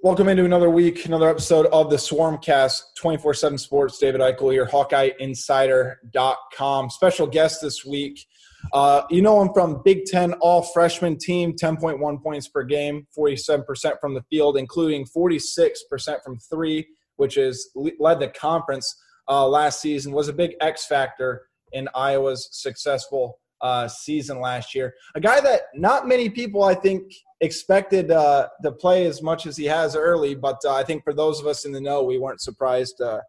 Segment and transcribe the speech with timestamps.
[0.00, 3.98] Welcome into another week, another episode of the Swarmcast 24 7 Sports.
[3.98, 6.90] David Eickholt here, HawkeyeInsider.com.
[6.90, 8.24] Special guest this week.
[8.72, 14.00] Uh, you know him from Big Ten All Freshman Team, 10.1 points per game, 47%
[14.00, 16.86] from the field, including 46% from three,
[17.16, 17.68] which is
[17.98, 18.94] led the conference
[19.28, 20.12] uh, last season.
[20.12, 24.94] Was a big X factor in Iowa's successful uh, season last year.
[25.16, 27.02] A guy that not many people, I think,
[27.40, 31.12] expected uh, to play as much as he has early, but uh, I think for
[31.12, 33.20] those of us in the know, we weren't surprised uh,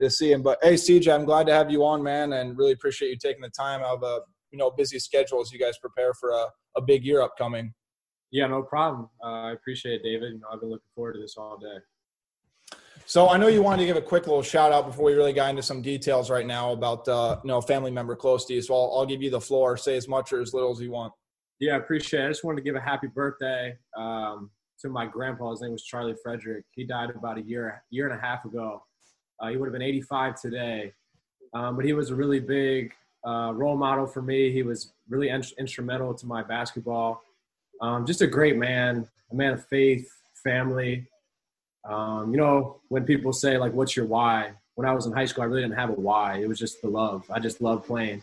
[0.00, 0.42] to see him.
[0.42, 3.42] But hey, CJ, I'm glad to have you on, man, and really appreciate you taking
[3.42, 4.20] the time out of a
[4.50, 7.72] you know busy schedule as you guys prepare for a, a big year upcoming.
[8.30, 9.08] Yeah, no problem.
[9.22, 10.34] Uh, I appreciate it, David.
[10.34, 11.78] You know, I've been looking forward to this all day.
[13.08, 15.32] So I know you wanted to give a quick little shout out before we really
[15.32, 18.54] got into some details right now about uh, you know a family member close to
[18.54, 18.62] you.
[18.62, 19.76] So I'll, I'll give you the floor.
[19.76, 21.12] Say as much or as little as you want.
[21.58, 22.26] Yeah, I appreciate it.
[22.26, 25.50] I just wanted to give a happy birthday um, to my grandpa.
[25.52, 26.64] His name was Charlie Fredrick.
[26.72, 28.82] He died about a year, year and a half ago.
[29.40, 30.92] Uh, he would have been 85 today.
[31.54, 32.92] Um, but he was a really big
[33.26, 34.52] uh, role model for me.
[34.52, 37.22] He was really in- instrumental to my basketball.
[37.80, 40.08] Um, just a great man, a man of faith,
[40.44, 41.06] family.
[41.88, 45.24] Um, you know, when people say like, "What's your why?" When I was in high
[45.24, 46.38] school, I really didn't have a why.
[46.38, 47.24] It was just the love.
[47.30, 48.22] I just loved playing.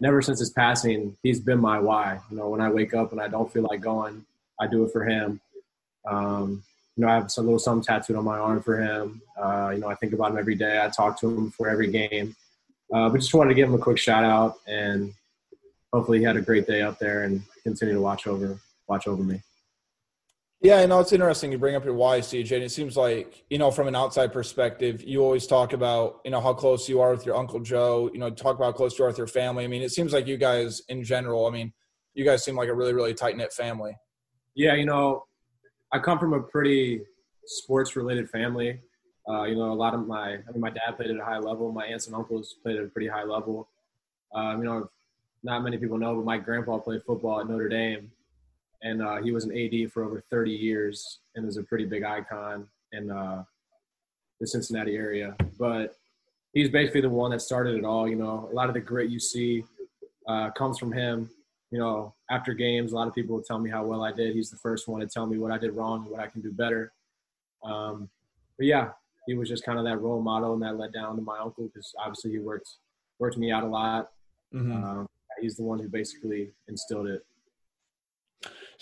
[0.00, 2.20] Never since his passing, he's been my why.
[2.30, 4.24] You know, when I wake up and I don't feel like going,
[4.60, 5.40] I do it for him.
[6.04, 6.62] Um,
[6.96, 9.20] you know, I have some little something tattooed on my arm for him.
[9.36, 10.80] Uh, you know, I think about him every day.
[10.82, 12.36] I talk to him before every game.
[12.92, 15.12] Uh, but just wanted to give him a quick shout out, and
[15.92, 19.22] hopefully he had a great day up there and continue to watch over watch over
[19.22, 19.40] me.
[20.60, 22.52] Yeah, I know it's interesting you bring up your why, CJ.
[22.52, 26.30] And it seems like, you know, from an outside perspective, you always talk about, you
[26.30, 28.98] know, how close you are with your Uncle Joe, you know, talk about how close
[28.98, 29.64] you are with your family.
[29.64, 31.72] I mean, it seems like you guys in general, I mean,
[32.14, 33.94] you guys seem like a really, really tight knit family.
[34.54, 35.24] Yeah, you know,
[35.92, 37.02] I come from a pretty
[37.44, 38.80] sports related family.
[39.28, 41.38] Uh, you know, a lot of my, I mean, my dad played at a high
[41.38, 41.72] level.
[41.72, 43.68] My aunts and uncles played at a pretty high level.
[44.34, 44.88] Um, you know,
[45.42, 48.10] not many people know, but my grandpa played football at Notre Dame
[48.84, 52.04] and uh, he was an AD for over 30 years and was a pretty big
[52.04, 53.42] icon in uh,
[54.40, 55.34] the Cincinnati area.
[55.58, 55.96] But
[56.52, 58.06] he's basically the one that started it all.
[58.06, 59.64] You know, a lot of the grit you see
[60.28, 61.30] uh, comes from him.
[61.70, 64.36] You know, after games, a lot of people will tell me how well I did.
[64.36, 66.42] He's the first one to tell me what I did wrong and what I can
[66.42, 66.92] do better.
[67.64, 68.10] Um,
[68.58, 68.90] but yeah,
[69.26, 71.66] he was just kind of that role model, and that led down to my uncle
[71.66, 72.68] because obviously he worked
[73.18, 74.10] worked me out a lot.
[74.54, 74.84] Mm-hmm.
[74.84, 75.08] Um,
[75.40, 77.24] he's the one who basically instilled it.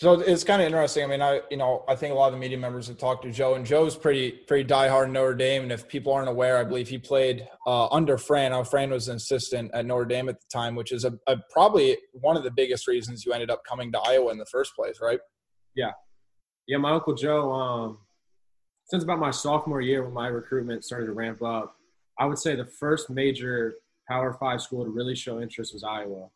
[0.02, 1.04] So it's kind of interesting.
[1.04, 3.22] I mean, I you know I think a lot of the media members have talked
[3.22, 5.62] to Joe, and Joe's pretty pretty diehard Notre Dame.
[5.62, 8.50] And if people aren't aware, I believe he played uh, under Fran.
[8.50, 11.36] Now, Fran was an assistant at Notre Dame at the time, which is a, a,
[11.50, 14.74] probably one of the biggest reasons you ended up coming to Iowa in the first
[14.74, 15.20] place, right?
[15.76, 15.92] Yeah,
[16.66, 16.78] yeah.
[16.78, 17.98] My uncle Joe, um,
[18.86, 21.76] since about my sophomore year when my recruitment started to ramp up,
[22.18, 23.76] I would say the first major
[24.08, 26.26] Power Five school to really show interest was Iowa.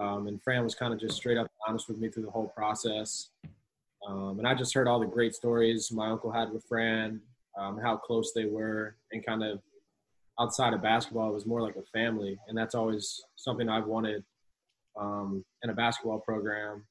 [0.00, 2.48] Um, and Fran was kind of just straight up honest with me through the whole
[2.48, 3.30] process.
[4.06, 7.20] Um, and I just heard all the great stories my uncle had with Fran,
[7.58, 9.60] um, how close they were, and kind of
[10.40, 12.38] outside of basketball, it was more like a family.
[12.46, 14.22] And that's always something I've wanted
[14.98, 16.84] um, in a basketball program.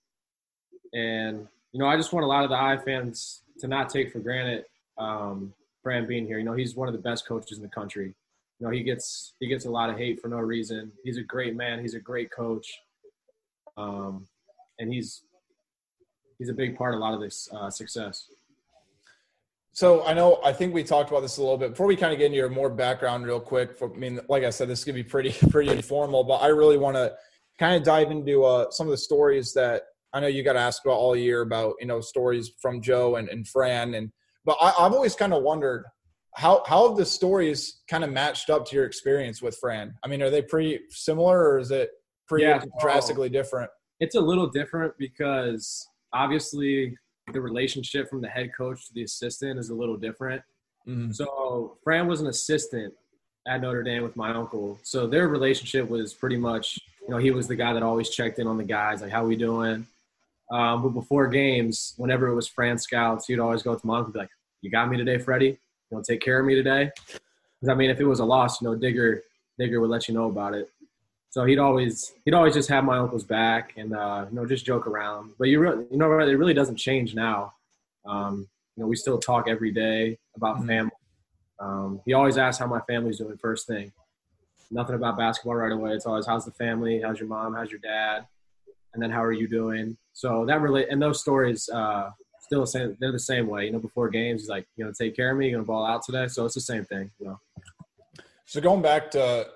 [0.94, 4.12] And, you know, I just want a lot of the I fans to not take
[4.12, 4.66] for granted
[4.98, 6.40] um, Fran being here.
[6.40, 8.14] You know, he's one of the best coaches in the country.
[8.60, 10.92] You know, he gets he gets a lot of hate for no reason.
[11.04, 11.80] He's a great man.
[11.80, 12.68] He's a great coach
[13.78, 14.28] um,
[14.80, 15.24] and he's
[16.38, 18.30] he's a big part of a lot of this uh, success.
[19.72, 22.12] So I know I think we talked about this a little bit before we kind
[22.12, 23.78] of get into your more background real quick.
[23.78, 26.48] For, I mean, like I said, this is gonna be pretty pretty informal, but I
[26.48, 27.14] really want to
[27.60, 29.84] kind of dive into uh, some of the stories that
[30.14, 33.30] I know you got asked about all year about you know stories from Joe and,
[33.30, 34.12] and Fran and
[34.46, 35.86] but I, I've always kind of wondered
[36.36, 39.94] how how have the stories kind of matched up to your experience with Fran?
[40.04, 41.90] I mean, are they pretty similar or is it
[42.28, 43.70] pretty yeah, drastically different?
[44.00, 46.96] It's a little different because obviously
[47.34, 50.42] the relationship from the head coach to the assistant is a little different.
[50.88, 51.12] Mm-hmm.
[51.12, 52.94] So Fran was an assistant
[53.48, 54.80] at Notre Dame with my uncle.
[54.84, 58.40] So their relationship was pretty much, you know, he was the guy that always checked
[58.40, 59.88] in on the guys, like, how we doing?
[60.52, 64.08] Um, but before games, whenever it was Fran scouts, he'd always go to my uncle
[64.08, 64.30] and be like,
[64.62, 65.58] you got me today, Freddie?
[65.90, 66.92] You know, take care of me today?
[67.06, 69.24] Because, I mean, if it was a loss, you know, Digger,
[69.60, 70.70] Digger would let you know about it.
[71.30, 74.66] So he'd always he'd always just have my uncle's back and uh, you know just
[74.66, 75.32] joke around.
[75.38, 77.54] But you really you know it really doesn't change now.
[78.06, 80.68] Um, you know we still talk every day about mm-hmm.
[80.68, 80.92] family.
[81.60, 83.92] Um, he always asks how my family's doing first thing.
[84.70, 85.92] Nothing about basketball right away.
[85.92, 88.26] It's always how's the family, how's your mom, how's your dad,
[88.94, 89.98] and then how are you doing.
[90.14, 92.12] So that really and those stories uh,
[92.48, 92.98] still the same.
[93.00, 93.66] They're the same way.
[93.66, 95.50] You know, before games, he's like, you know, take care of me.
[95.50, 96.28] You're gonna ball out today.
[96.28, 97.12] So it's the same thing.
[97.20, 97.40] You know.
[98.46, 99.48] So going back to,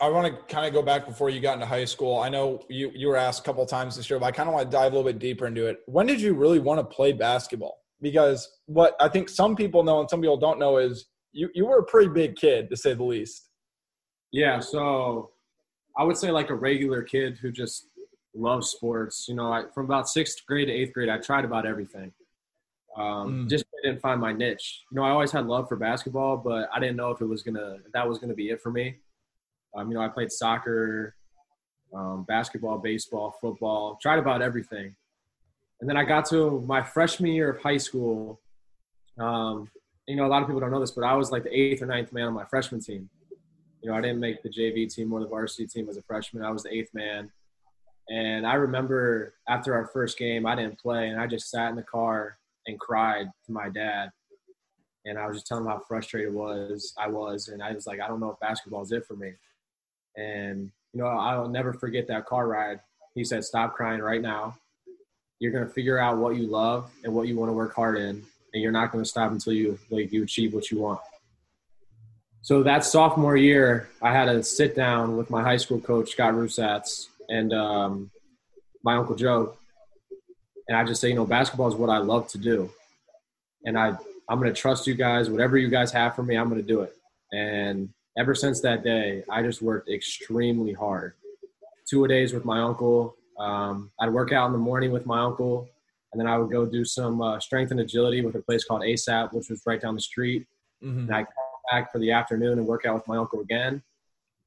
[0.00, 2.18] I want to kind of go back before you got into high school.
[2.18, 4.48] I know you you were asked a couple of times this year, but I kind
[4.48, 5.80] of want to dive a little bit deeper into it.
[5.86, 7.78] When did you really want to play basketball?
[8.00, 11.66] Because what I think some people know and some people don't know is you you
[11.66, 13.48] were a pretty big kid to say the least.
[14.30, 14.60] Yeah.
[14.60, 15.30] So
[15.96, 17.86] I would say like a regular kid who just
[18.34, 19.26] loves sports.
[19.28, 22.12] You know, I, from about sixth grade to eighth grade, I tried about everything.
[22.96, 23.50] Um, mm.
[23.50, 24.82] Just didn't find my niche.
[24.90, 27.42] You know, I always had love for basketball, but I didn't know if it was
[27.42, 28.96] gonna if that was gonna be it for me.
[29.76, 31.14] Um, you know, I played soccer,
[31.94, 34.94] um, basketball, baseball, football, tried about everything.
[35.80, 38.40] And then I got to my freshman year of high school.
[39.18, 39.70] Um,
[40.06, 41.82] you know, a lot of people don't know this, but I was like the eighth
[41.82, 43.08] or ninth man on my freshman team.
[43.82, 46.42] You know, I didn't make the JV team or the varsity team as a freshman.
[46.42, 47.30] I was the eighth man.
[48.08, 51.76] And I remember after our first game, I didn't play, and I just sat in
[51.76, 54.10] the car and cried to my dad.
[55.04, 58.00] And I was just telling him how frustrated was I was, and I was like,
[58.00, 59.32] I don't know if basketball is it for me.
[60.18, 62.80] And you know, I'll never forget that car ride.
[63.14, 64.56] He said, "Stop crying right now.
[65.38, 68.24] You're gonna figure out what you love and what you want to work hard in,
[68.52, 71.00] and you're not gonna stop until you like you achieve what you want."
[72.42, 76.34] So that sophomore year, I had a sit down with my high school coach Scott
[76.34, 78.10] Ruthsatz and um,
[78.82, 79.56] my uncle Joe,
[80.66, 82.70] and I just say, you know, basketball is what I love to do,
[83.64, 83.96] and I
[84.28, 85.30] I'm gonna trust you guys.
[85.30, 86.94] Whatever you guys have for me, I'm gonna do it.
[87.32, 91.14] And ever since that day, I just worked extremely hard.
[91.88, 93.16] Two a days with my uncle.
[93.38, 95.68] Um, I'd work out in the morning with my uncle,
[96.12, 98.82] and then I would go do some uh, strength and agility with a place called
[98.82, 100.46] ASAP, which was right down the street.
[100.82, 101.00] Mm-hmm.
[101.00, 101.32] And I come
[101.70, 103.82] back for the afternoon and work out with my uncle again.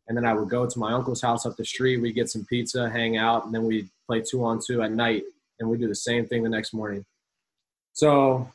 [0.08, 1.98] And then I would go to my uncle's house up the street.
[1.98, 5.24] We'd get some pizza, hang out, and then we'd play two on two at night.
[5.60, 7.06] And we'd do the same thing the next morning.
[7.94, 8.52] So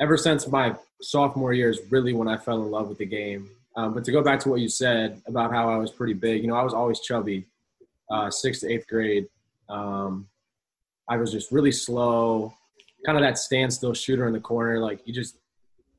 [0.00, 3.50] ever since my sophomore year is really when I fell in love with the game.
[3.76, 6.42] Um, but to go back to what you said about how I was pretty big,
[6.42, 7.46] you know, I was always chubby,
[8.10, 9.28] uh, sixth to eighth grade.
[9.68, 10.28] Um,
[11.08, 12.52] I was just really slow,
[13.06, 14.78] kind of that standstill shooter in the corner.
[14.78, 15.36] Like you just,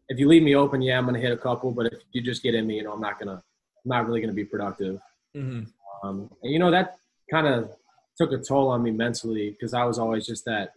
[0.10, 1.72] if you leave me open, yeah, I'm gonna hit a couple.
[1.72, 3.42] But if you just get in me, you know, I'm not gonna,
[3.86, 5.00] I'm not really gonna be productive.
[5.36, 5.64] Mm-hmm.
[6.08, 6.98] Um, and you know that
[7.32, 7.72] kind of
[8.18, 10.74] took a toll on me mentally because I was always just that,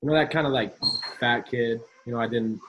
[0.00, 0.76] you know, that kind of like
[1.20, 1.80] fat kid.
[2.06, 2.60] You know, I didn't.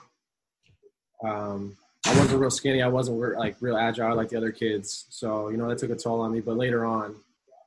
[1.24, 1.76] Um,
[2.10, 2.82] I wasn't real skinny.
[2.82, 5.06] I wasn't like real agile like the other kids.
[5.10, 6.40] So you know that took a toll on me.
[6.40, 7.14] But later on,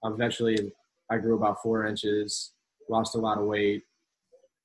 [0.04, 0.74] eventually,
[1.10, 2.52] I grew about four inches,
[2.90, 3.84] lost a lot of weight,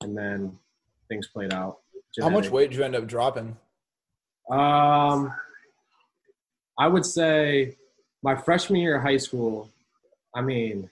[0.01, 0.59] and then
[1.07, 1.77] things played out.
[2.13, 2.33] Genetic.
[2.33, 3.55] How much weight did you end up dropping?
[4.51, 5.33] Um,
[6.77, 7.77] I would say
[8.21, 9.69] my freshman year of high school.
[10.35, 10.89] I mean,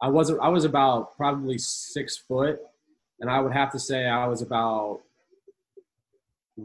[0.00, 0.40] I wasn't.
[0.40, 2.60] I was about probably six foot,
[3.20, 5.02] and I would have to say I was about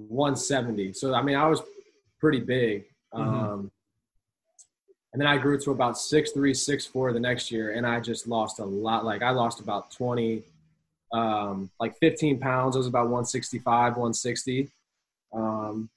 [0.09, 0.93] 170.
[0.93, 1.61] So I mean, I was
[2.19, 2.85] pretty big.
[3.13, 3.21] Mm-hmm.
[3.21, 3.71] Um,
[5.13, 7.99] and then I grew to about six three, six four the next year, and I
[7.99, 9.05] just lost a lot.
[9.05, 10.43] Like I lost about 20,
[11.11, 12.75] um, like 15 pounds.
[12.75, 14.69] I was about 165, 160.
[15.33, 15.89] Um,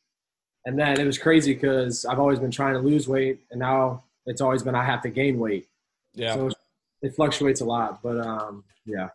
[0.66, 4.04] and then it was crazy because I've always been trying to lose weight, and now
[4.26, 5.68] it's always been I have to gain weight.
[6.14, 6.34] Yeah.
[6.34, 6.50] So
[7.02, 9.08] it fluctuates a lot, but um, yeah.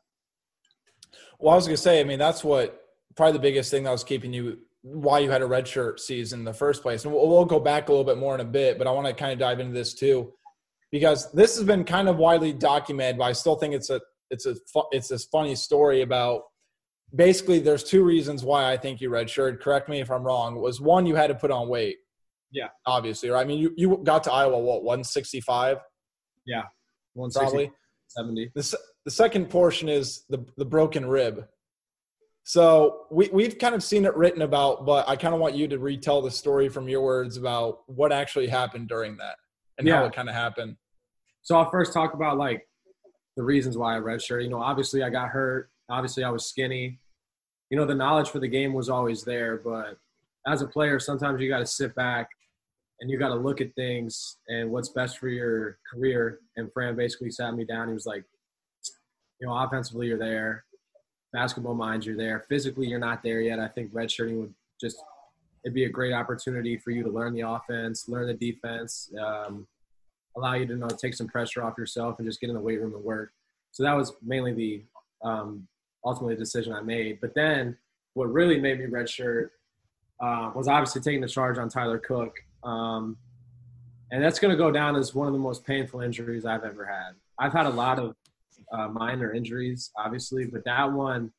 [1.40, 2.82] Well, I was gonna say, I mean, that's what
[3.16, 6.46] probably the biggest thing that was keeping you why you had a redshirt season in
[6.46, 7.06] the first place.
[7.06, 9.08] And we'll, we'll go back a little bit more in a bit, but I want
[9.08, 10.32] to kind of dive into this too,
[10.92, 13.18] because this has been kind of widely documented.
[13.18, 14.00] But I still think it's a
[14.30, 14.56] it's a
[14.92, 16.44] it's this funny story about
[17.16, 19.60] basically there's two reasons why I think you redshirted.
[19.60, 20.62] Correct me if I'm wrong.
[20.62, 21.98] Was one you had to put on weight.
[22.52, 23.42] Yeah, obviously, right?
[23.42, 25.80] I mean, you you got to Iowa what 165.
[26.46, 26.62] Yeah,
[27.14, 27.72] 160, probably
[28.10, 28.52] 70.
[28.54, 31.48] The, the second portion is the the broken rib
[32.48, 35.68] so we, we've kind of seen it written about, but I kind of want you
[35.68, 39.38] to retell the story from your words about what actually happened during that
[39.80, 39.96] and yeah.
[39.96, 40.78] how it kind of happened.
[41.42, 42.68] So I'll first talk about like
[43.36, 44.44] the reasons why I redshirted.
[44.44, 45.72] You know, obviously I got hurt.
[45.90, 47.00] Obviously I was skinny.
[47.72, 49.98] You know, the knowledge for the game was always there, but
[50.46, 52.30] as a player, sometimes you got to sit back
[53.00, 56.42] and you got to look at things and what's best for your career.
[56.58, 57.88] And Fran basically sat me down.
[57.88, 58.24] He was like,
[59.42, 60.64] you know, offensively you're there
[61.36, 62.46] basketball minds you're there.
[62.48, 63.60] Physically, you're not there yet.
[63.60, 64.98] I think redshirting would just
[65.64, 69.68] it'd be a great opportunity for you to learn the offense, learn the defense, um,
[70.38, 72.62] allow you to you know take some pressure off yourself and just get in the
[72.62, 73.34] weight room and work.
[73.72, 74.84] So that was mainly the
[75.28, 75.68] um,
[76.06, 77.20] ultimately the decision I made.
[77.20, 77.78] But then
[78.14, 79.50] what really made me redshirt
[80.22, 82.34] uh, was obviously taking the charge on Tyler Cook.
[82.64, 83.18] Um,
[84.12, 86.86] and that's going to go down as one of the most painful injuries I've ever
[86.86, 87.16] had.
[87.38, 88.16] I've had a lot of
[88.72, 91.32] uh, minor injuries, obviously, but that one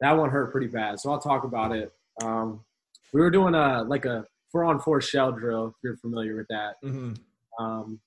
[0.00, 0.98] that one hurt pretty bad.
[0.98, 1.92] So I'll talk about it.
[2.22, 2.64] Um,
[3.12, 5.68] we were doing a like a four on four shell drill.
[5.68, 7.64] If you're familiar with that, Mm-hmm.
[7.64, 8.00] um,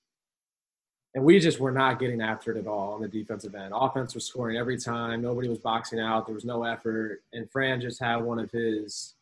[1.15, 3.72] and we just were not getting after it at all on the defensive end.
[3.75, 5.22] Offense was scoring every time.
[5.22, 6.25] Nobody was boxing out.
[6.25, 9.13] There was no effort, and Fran just had one of his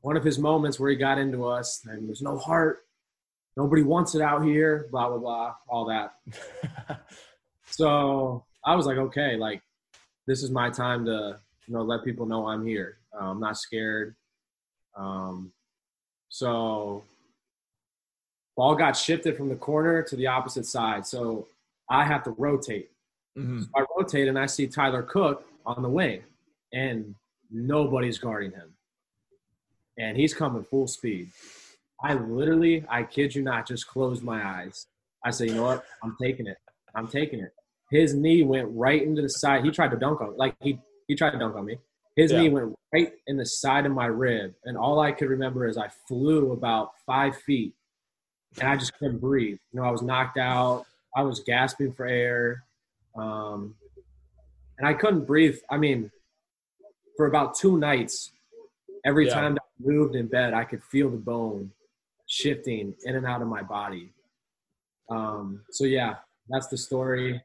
[0.00, 2.84] one of his moments where he got into us, and there's no heart.
[3.56, 4.86] Nobody wants it out here.
[4.90, 5.54] Blah blah blah.
[5.68, 6.14] All that.
[7.70, 9.62] So I was like, okay, like
[10.26, 12.98] this is my time to you know let people know I'm here.
[13.14, 14.14] Uh, I'm not scared.
[14.96, 15.52] Um,
[16.28, 17.04] so
[18.56, 21.06] ball got shifted from the corner to the opposite side.
[21.06, 21.46] So
[21.88, 22.90] I have to rotate.
[23.36, 26.22] hmm I rotate and I see Tyler Cook on the wing,
[26.72, 27.14] and
[27.50, 28.74] nobody's guarding him.
[29.98, 31.30] And he's coming full speed.
[32.02, 34.86] I literally, I kid you not, just closed my eyes.
[35.24, 35.84] I say, you know what?
[36.04, 36.58] I'm taking it.
[36.94, 37.52] I'm taking it.
[37.90, 39.64] His knee went right into the side.
[39.64, 41.78] He tried to dunk on like he he tried to dunk on me.
[42.16, 42.40] His Yeah.
[42.40, 45.78] knee went right in the side of my rib, and all I could remember is
[45.78, 47.74] I flew about five feet,
[48.60, 49.58] and I just couldn't breathe.
[49.72, 50.84] You know, I was knocked out.
[51.16, 52.64] I was gasping for air,
[53.16, 53.74] um,
[54.78, 55.58] and I couldn't breathe.
[55.70, 56.10] I mean,
[57.16, 58.32] for about two nights,
[59.04, 59.34] every Yeah.
[59.34, 61.72] time I moved in bed, I could feel the bone
[62.26, 64.12] shifting in and out of my body.
[65.08, 66.16] Um, so yeah,
[66.48, 67.42] that's the story.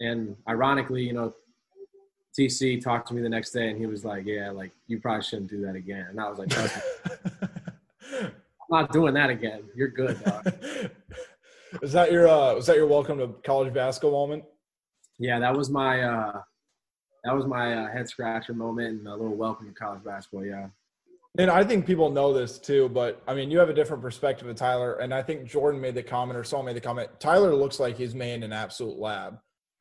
[0.00, 1.34] And ironically, you know,
[2.38, 5.22] TC talked to me the next day and he was like, "Yeah, like you probably
[5.22, 6.82] shouldn't do that again." And I was like, "Trust me,
[8.20, 8.32] "I'm
[8.70, 9.62] not doing that again.
[9.74, 10.52] You're good, dog."
[11.80, 14.44] was that your uh, was that your welcome to college basketball moment?
[15.18, 16.40] yeah, that was my uh,
[17.24, 20.44] that was my uh, head scratcher moment and a little welcome to college basketball.
[20.44, 20.68] Yeah.
[21.38, 24.48] And I think people know this too, but I mean, you have a different perspective
[24.48, 24.94] of Tyler.
[24.94, 27.10] And I think Jordan made the comment, or someone made the comment.
[27.18, 29.38] Tyler looks like he's made an absolute lab.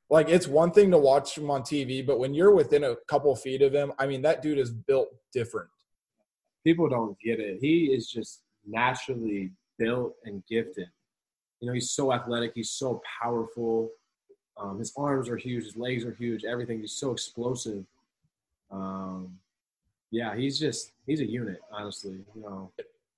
[0.10, 3.36] Like it's one thing to watch him on TV, but when you're within a couple
[3.36, 5.70] feet of him, I mean, that dude is built different.
[6.64, 7.58] people don't get it.
[7.62, 10.88] He is just naturally built and gifted.
[11.60, 12.52] You know, he's so athletic.
[12.56, 13.90] He's so powerful.
[14.58, 15.64] Um, his arms are huge.
[15.66, 16.46] His legs are huge.
[16.46, 16.80] Everything.
[16.80, 17.86] He's so explosive.
[18.72, 19.38] Um,
[20.12, 21.60] yeah, he's just he's a unit.
[21.72, 22.72] Honestly, you know.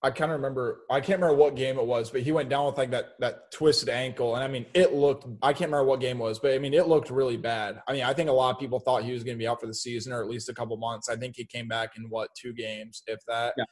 [0.03, 0.81] I kind of remember.
[0.91, 3.51] I can't remember what game it was, but he went down with like that that
[3.51, 5.25] twisted ankle, and I mean, it looked.
[5.41, 7.81] I can't remember what game it was, but I mean, it looked really bad.
[7.87, 9.59] I mean, I think a lot of people thought he was going to be out
[9.59, 11.09] for the season or at least a couple months.
[11.09, 13.55] I think he came back in what two games, if that.
[13.57, 13.63] Yeah.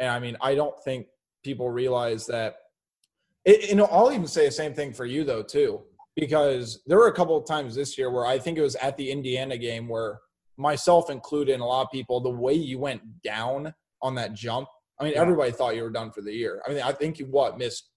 [0.00, 1.06] And I mean, I don't think
[1.42, 2.56] people realize that.
[3.46, 5.82] It, you know, I'll even say the same thing for you though too,
[6.16, 8.96] because there were a couple of times this year where I think it was at
[8.96, 10.20] the Indiana game where
[10.56, 14.68] myself included and a lot of people, the way you went down on that jump.
[14.98, 15.20] I mean, Yeah.
[15.20, 16.62] everybody thought you were done for the year.
[16.66, 17.88] I mean, I think you what missed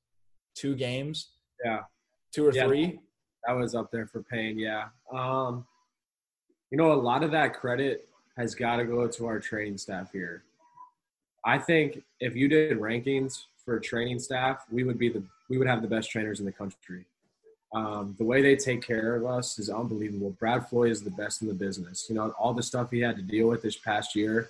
[0.56, 1.30] two games,
[1.64, 1.84] Yeah,
[2.32, 2.68] two or Yeah.
[2.68, 3.00] three.
[3.46, 4.58] that was up there for pain.
[4.60, 4.90] Yeah.
[5.12, 5.66] Um,
[6.70, 10.12] you know, a lot of that credit has got to go to our training staff
[10.12, 10.44] here.
[11.46, 15.68] I think if you did rankings for training staff, we would be the we would
[15.68, 17.06] have the best trainers in the country.
[17.74, 20.32] Um, the way they take care of us is unbelievable.
[20.32, 22.10] Brad Floyd is the best in the business.
[22.10, 24.50] You know, all the stuff he had to deal with this past year.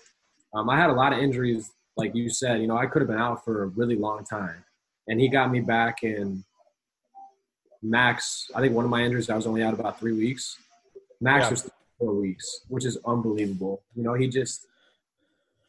[0.56, 2.62] Um, I had a lot of injuries, like you said.
[2.62, 4.64] You know, I could have been out for a really long time,
[5.08, 6.44] and he got me back in
[7.82, 8.50] max.
[8.56, 10.58] I think one of my injuries, I was only out about three weeks.
[11.22, 11.50] Max Yeah.
[11.52, 13.82] was four weeks, which is unbelievable.
[13.96, 14.66] You know, he just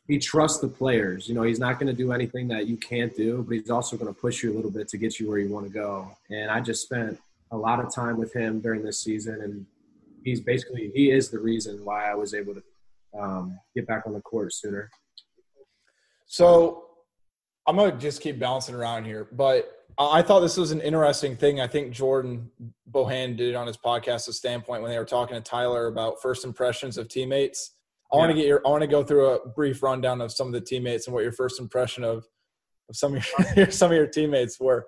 [0.06, 1.28] he trusts the players.
[1.28, 3.96] You know, he's not going to do anything that you can't do, but he's also
[3.98, 6.10] going to push you a little bit to get you where you want to go.
[6.30, 7.18] And I just spent
[7.50, 9.66] a lot of time with him during this season, and
[10.24, 12.62] he's basically he is the reason why I was able to
[13.18, 14.90] um, get back on the court sooner.
[16.28, 16.84] So
[17.66, 21.60] I'm gonna just keep bouncing around here, but I thought this was an interesting thing.
[21.60, 22.50] I think Jordan
[22.90, 26.22] Bohannon did it on his podcast, The Standpoint, when they were talking to Tyler about
[26.22, 27.72] first impressions of teammates.
[28.12, 30.46] I want to get your, I want to go through a brief rundown of some
[30.46, 32.24] of the teammates and what your first impression of,
[32.88, 34.86] of some of your some of your teammates were.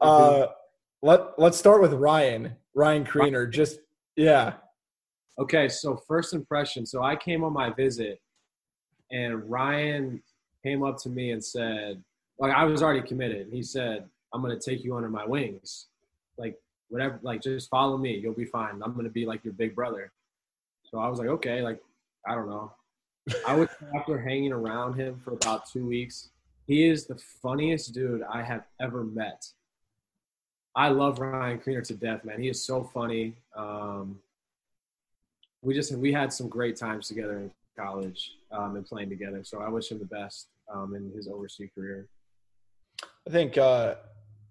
[0.00, 0.46] Uh,
[1.02, 3.50] let Let's start with Ryan, Ryan Kriener.
[3.50, 3.80] Just
[4.16, 4.54] yeah,
[5.40, 6.84] Okay, so first impression.
[6.84, 8.20] So I came on my visit,
[9.10, 10.22] and Ryan
[10.62, 12.02] came up to me and said,
[12.38, 13.48] like I was already committed.
[13.52, 15.86] He said, "I'm gonna take you under my wings,
[16.38, 18.16] like whatever, like just follow me.
[18.16, 18.82] You'll be fine.
[18.82, 20.10] I'm gonna be like your big brother."
[20.84, 21.80] So I was like, okay, like
[22.26, 22.72] I don't know.
[23.46, 26.30] I was after hanging around him for about two weeks.
[26.66, 29.44] He is the funniest dude I have ever met.
[30.74, 32.40] I love Ryan Kriener to death, man.
[32.40, 33.34] He is so funny.
[33.56, 34.20] Um,
[35.62, 39.42] we just we had some great times together in college um, and playing together.
[39.44, 42.08] So I wish him the best um, in his overseas career.
[43.26, 43.96] I think uh,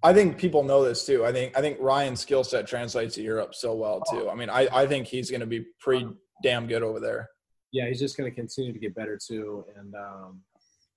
[0.01, 1.25] I think people know this too.
[1.25, 4.29] I think I think Ryan's skill set translates to Europe so well too.
[4.29, 6.07] I mean, I, I think he's going to be pretty
[6.43, 7.29] damn good over there.
[7.71, 10.41] yeah, he's just going to continue to get better too and um,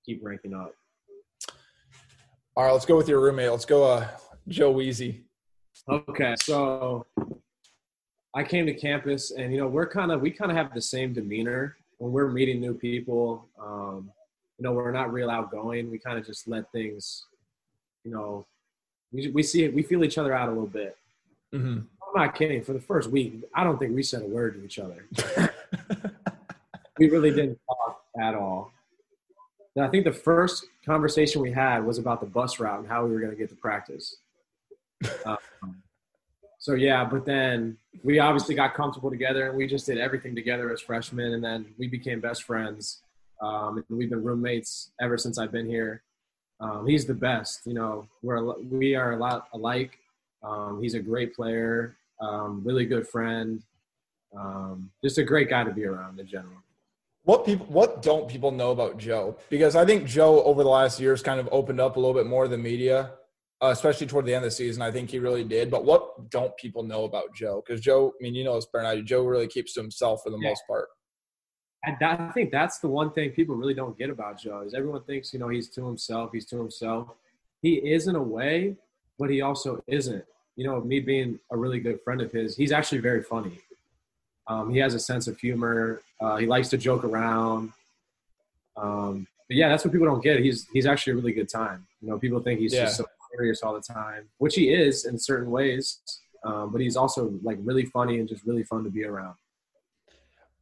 [0.07, 0.73] keep ranking up.
[2.57, 3.51] All right, let's go with your roommate.
[3.51, 4.09] Let's go, uh,
[4.47, 5.23] Joe Weezy.
[5.89, 7.07] Okay, so
[8.35, 10.81] I came to campus, and you know we're kind of we kind of have the
[10.83, 13.47] same demeanor when we're meeting new people.
[13.61, 14.11] Um,
[14.59, 15.89] you know, we're not real outgoing.
[15.89, 17.27] We kind of just let things,
[18.05, 18.45] you know,
[19.13, 19.73] we we see it.
[19.73, 20.97] We feel each other out a little bit.
[21.55, 21.79] Mm-hmm.
[21.79, 22.65] I'm not kidding.
[22.65, 25.07] For the first week, I don't think we said a word to each other.
[26.99, 28.73] we really didn't talk at all.
[29.77, 33.07] And I think the first conversation we had was about the bus route and how
[33.07, 34.17] we were going to get to practice.
[35.25, 35.82] Um,
[36.63, 40.73] so yeah, but then we obviously got comfortable together and we just did everything together
[40.73, 43.03] as freshmen, and then we became best friends.
[43.43, 46.05] Um, and we've been roommates ever since I've been here.
[46.61, 47.63] Um, he's the best.
[47.67, 49.99] You know, we're we are a lot alike.
[50.45, 53.61] Um, he's a great player, um, really good friend,
[54.33, 56.63] um, just a great guy to be around in general.
[57.25, 59.37] What people, what don't people know about Joe?
[59.51, 62.27] Because I think Joe over the last years kind of opened up a little bit
[62.27, 63.11] more of the media,
[63.63, 64.83] uh, especially toward the end of the season.
[64.83, 65.71] I think he really did.
[65.71, 67.63] But what don't people know about Joe?
[67.65, 69.07] Because Joe, I mean, you know, it's Bernard.
[69.07, 70.49] Joe really keeps to himself for the yeah.
[70.49, 70.89] most part.
[71.85, 75.03] I, I think that's the one thing people really don't get about Joe is everyone
[75.03, 76.31] thinks you know he's to himself.
[76.33, 77.09] He's to himself.
[77.61, 78.77] He is in a way,
[79.19, 80.25] but he also isn't.
[80.57, 83.59] You know, me being a really good friend of his, he's actually very funny.
[84.49, 86.03] Um, he has a sense of humor.
[86.21, 87.73] Uh, he likes to joke around.
[88.77, 90.41] Um, but yeah, that's what people don't get.
[90.41, 91.87] He's he's actually a really good time.
[92.01, 92.85] You know, people think he's yeah.
[92.85, 96.01] just so serious all the time, which he is in certain ways.
[96.45, 99.35] Um, but he's also like really funny and just really fun to be around.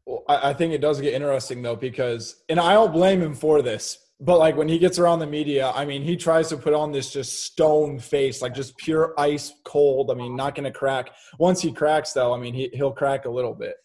[0.05, 3.35] Well, I, I think it does get interesting though because, and I don't blame him
[3.35, 6.59] for this, but like when he gets around the media, I mean, he tries to
[6.59, 10.11] put on this just stone face, like just pure ice cold.
[10.11, 11.11] I mean, not going to crack.
[11.39, 13.77] Once he cracks, though, I mean, he he'll crack a little bit.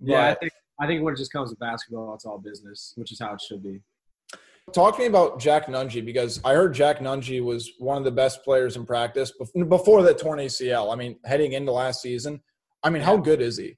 [0.00, 2.92] But, yeah, I think I think when it just comes to basketball, it's all business,
[2.94, 3.80] which is how it should be.
[4.72, 8.10] Talk to me about Jack Nunge because I heard Jack Nunge was one of the
[8.10, 9.32] best players in practice
[9.68, 10.92] before that torn ACL.
[10.92, 12.40] I mean, heading into last season,
[12.82, 13.76] I mean, how good is he?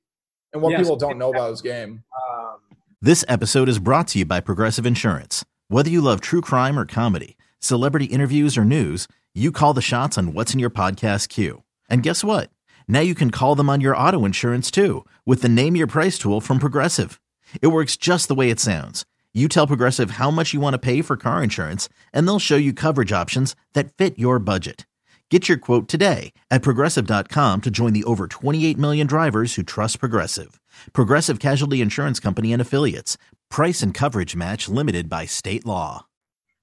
[0.53, 2.03] And what yes, people don't know about his game.
[2.15, 2.59] Um,
[3.01, 5.45] this episode is brought to you by Progressive Insurance.
[5.69, 10.19] Whether you love true crime or comedy, celebrity interviews or news, you call the shots
[10.19, 11.63] on what's in your podcast queue.
[11.89, 12.51] And guess what?
[12.89, 16.19] Now you can call them on your auto insurance too with the Name Your Price
[16.19, 17.21] tool from Progressive.
[17.63, 19.07] It works just the way it sounds.
[19.33, 22.57] You tell Progressive how much you want to pay for car insurance, and they'll show
[22.57, 24.87] you coverage options that fit your budget.
[25.31, 30.01] Get your quote today at progressive.com to join the over 28 million drivers who trust
[30.01, 30.61] Progressive.
[30.93, 33.17] Progressive Casualty Insurance Company and Affiliates.
[33.49, 36.07] Price and coverage match limited by state law.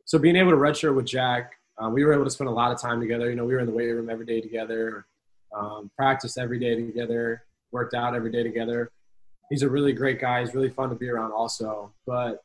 [0.04, 2.74] So being able to redshirt with Jack, uh, we were able to spend a lot
[2.74, 3.30] of time together.
[3.30, 5.06] You know, we were in the weight room every day together,
[5.56, 8.92] um, practiced every day together, worked out every day together.
[9.50, 10.42] He's a really great guy.
[10.42, 11.94] He's really fun to be around also.
[12.06, 12.44] But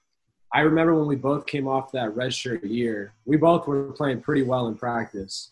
[0.55, 4.43] I remember when we both came off that redshirt year, we both were playing pretty
[4.43, 5.51] well in practice.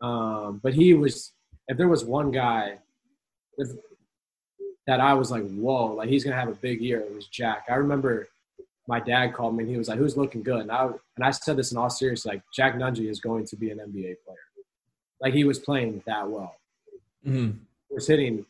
[0.00, 1.32] Um, but he was,
[1.68, 2.78] if there was one guy,
[3.58, 3.68] if
[4.86, 7.00] that I was like, whoa, like he's gonna have a big year.
[7.00, 7.64] It was Jack.
[7.68, 8.28] I remember
[8.86, 11.30] my dad called me and he was like, "Who's looking good?" And I and I
[11.30, 14.38] said this in all seriousness, like Jack Nunge is going to be an NBA player.
[15.20, 16.56] Like he was playing that well.
[17.26, 17.58] Mm-hmm.
[17.88, 18.44] He was hitting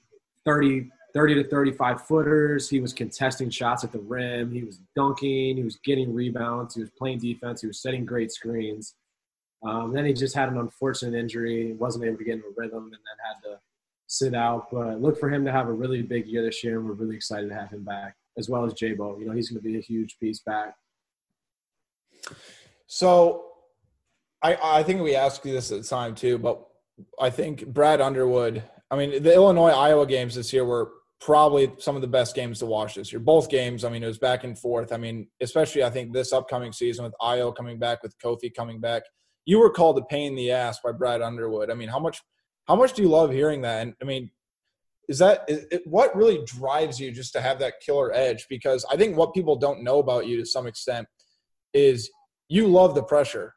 [0.44, 2.68] 30, 30 to 35 footers.
[2.68, 4.50] He was contesting shots at the rim.
[4.52, 5.56] He was dunking.
[5.56, 6.74] He was getting rebounds.
[6.74, 7.60] He was playing defense.
[7.60, 8.94] He was setting great screens.
[9.64, 11.68] Um, then he just had an unfortunate injury.
[11.68, 13.60] He wasn't able to get into a rhythm, and then had to
[14.08, 14.66] sit out.
[14.70, 17.16] But look for him to have a really big year this year, and we're really
[17.16, 19.18] excited to have him back, as well as Jabo.
[19.18, 20.74] You know, he's going to be a huge piece back.
[22.86, 23.44] So,
[24.42, 26.66] I I think we asked you this at the time too, but
[27.20, 28.64] I think Brad Underwood.
[28.90, 32.58] I mean, the Illinois Iowa games this year were probably some of the best games
[32.58, 33.20] to watch this year.
[33.20, 34.92] Both games, I mean, it was back and forth.
[34.92, 38.80] I mean, especially I think this upcoming season with Iowa coming back, with Kofi coming
[38.80, 39.02] back.
[39.46, 41.70] You were called a pain in the ass by Brad Underwood.
[41.70, 42.22] I mean, how much
[42.66, 43.82] how much do you love hearing that?
[43.82, 44.30] And I mean,
[45.08, 48.46] is that is it, what really drives you just to have that killer edge?
[48.48, 51.06] Because I think what people don't know about you to some extent
[51.74, 52.10] is
[52.48, 53.54] you love the pressure.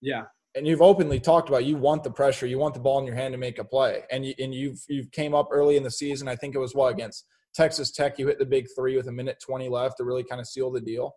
[0.00, 0.24] Yeah.
[0.56, 3.16] And you've openly talked about you want the pressure, you want the ball in your
[3.16, 5.90] hand to make a play, and you and you've you've came up early in the
[5.90, 6.28] season.
[6.28, 8.18] I think it was what against Texas Tech.
[8.18, 10.70] You hit the big three with a minute twenty left to really kind of seal
[10.70, 11.16] the deal.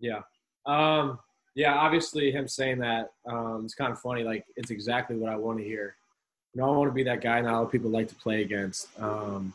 [0.00, 0.20] Yeah,
[0.64, 1.18] um,
[1.54, 1.74] yeah.
[1.74, 4.24] Obviously, him saying that um, it's kind of funny.
[4.24, 5.96] Like it's exactly what I want to hear
[6.54, 8.88] you know, I want to be that guy that other people like to play against.
[9.00, 9.52] Um,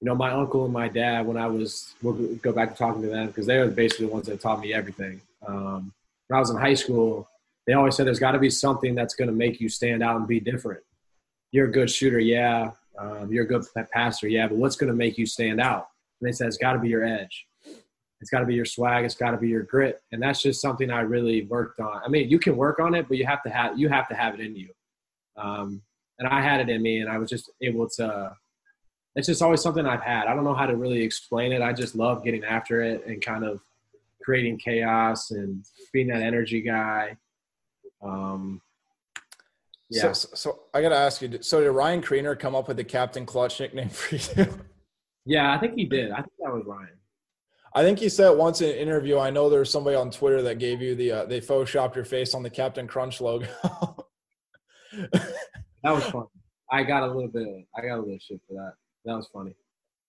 [0.00, 3.02] you know, my uncle and my dad, when I was, we'll go back to talking
[3.02, 5.20] to them because they were basically the ones that taught me everything.
[5.46, 5.92] Um,
[6.28, 7.28] when I was in high school,
[7.66, 10.16] they always said there's got to be something that's going to make you stand out
[10.16, 10.80] and be different.
[11.52, 12.72] You're a good shooter, yeah.
[12.98, 14.48] Um, you're a good passer, yeah.
[14.48, 15.88] But what's going to make you stand out?
[16.20, 17.46] And they said it's got to be your edge.
[18.20, 19.04] It's got to be your swag.
[19.04, 22.00] It's got to be your grit, and that's just something I really worked on.
[22.04, 24.14] I mean, you can work on it, but you have to have you have to
[24.14, 24.68] have it in you.
[25.36, 25.82] Um,
[26.20, 28.36] and I had it in me, and I was just able to.
[29.16, 30.28] It's just always something I've had.
[30.28, 31.60] I don't know how to really explain it.
[31.60, 33.60] I just love getting after it and kind of
[34.22, 37.16] creating chaos and being that energy guy.
[38.02, 38.60] Um,
[39.90, 40.12] yeah.
[40.12, 41.38] So, so I got to ask you.
[41.42, 44.46] So did Ryan Kriener come up with the Captain Clutch nickname for you?
[45.24, 46.10] Yeah, I think he did.
[46.10, 46.98] I think that was Ryan.
[47.74, 49.18] I think he said once in an interview.
[49.18, 52.34] I know there's somebody on Twitter that gave you the uh, they photoshopped your face
[52.34, 53.46] on the Captain Crunch logo.
[54.92, 55.32] that
[55.84, 56.26] was fun.
[56.70, 57.48] I got a little bit.
[57.48, 58.74] Of, I got a little shit for that.
[59.04, 59.54] That was funny.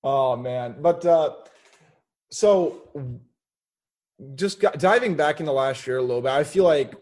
[0.04, 1.36] Oh man, but uh,
[2.32, 2.82] so
[4.36, 6.94] just got, diving back into last year a little bit, I feel like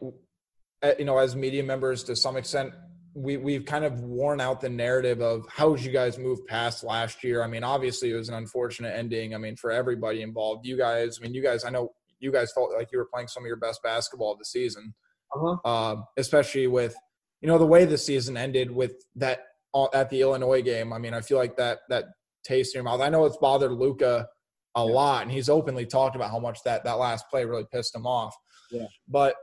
[0.98, 2.74] you know as media members to some extent
[3.14, 6.84] we we've kind of worn out the narrative of how did you guys move past
[6.84, 7.44] last year.
[7.44, 9.36] I mean, obviously it was an unfortunate ending.
[9.36, 11.20] I mean, for everybody involved, you guys.
[11.20, 11.66] I mean, you guys.
[11.66, 14.40] I know you guys felt like you were playing some of your best basketball of
[14.40, 14.94] the season,
[15.36, 15.58] uh-huh.
[15.66, 16.96] uh, especially with
[17.42, 19.40] you know the way the season ended with that
[19.74, 20.94] uh, at the Illinois game.
[20.94, 22.06] I mean, I feel like that that
[22.46, 23.02] taste in your mouth.
[23.02, 24.28] I know it's bothered Luka
[24.76, 24.94] a yeah.
[24.94, 28.08] lot, and he's openly talked about how much that that last play really pissed him
[28.08, 28.34] off.
[28.72, 28.88] Yeah.
[29.10, 29.36] But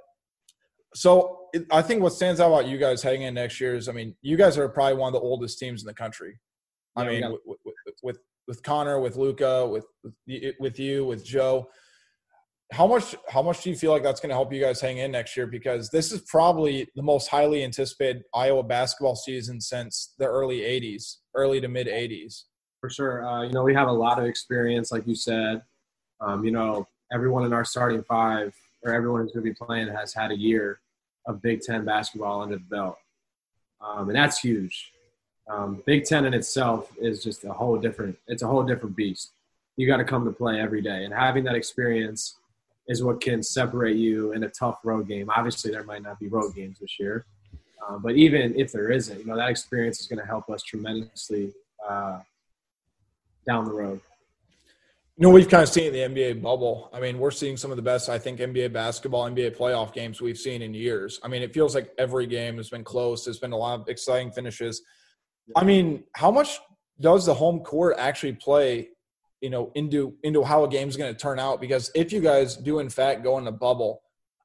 [0.95, 3.89] so it, I think what stands out about you guys heading in next year is,
[3.89, 6.39] I mean, you guys are probably one of the oldest teams in the country.
[6.97, 9.87] I yeah, mean, with, with, with, with Connor, with Luka, with
[10.59, 11.69] with you, with Joe.
[12.73, 14.99] How much how much do you feel like that's going to help you guys hang
[14.99, 15.47] in next year?
[15.47, 21.17] Because this is probably the most highly anticipated Iowa basketball season since the early '80s,
[21.35, 22.45] early to mid '80s.
[22.81, 25.63] For sure, uh, you know we have a lot of experience, like you said.
[26.21, 29.89] Um, you know, everyone in our starting five or everyone who's going to be playing
[29.89, 30.81] has had a year
[31.27, 32.99] of Big Ten basketball under the belt,
[33.81, 34.93] um, and that's huge.
[35.49, 38.17] Um, Big Ten in itself is just a whole different.
[38.27, 39.33] It's a whole different beast.
[39.77, 42.37] You got to come to play every day, and having that experience
[42.89, 45.31] is what can separate you in a tough road game.
[45.35, 47.27] Obviously, there might not be road games this year,
[47.87, 50.63] uh, but even if there isn't, you know that experience is going to help us
[50.63, 51.53] tremendously
[51.87, 52.21] uh,
[53.47, 54.01] down the road.
[55.19, 56.91] You know, we've kind of seen the NBA bubble.
[56.93, 60.21] I mean, we're seeing some of the best, I think, NBA basketball, NBA playoff games
[60.21, 61.19] we've seen in years.
[61.25, 63.25] I mean, it feels like every game has been close.
[63.25, 64.81] There's been a lot of exciting finishes.
[65.57, 66.61] I mean, how much
[67.01, 68.91] does the home court actually play,
[69.41, 71.61] you know, into into how a game's going to turn out?
[71.61, 74.03] Because if you guys do in fact go in the bubble,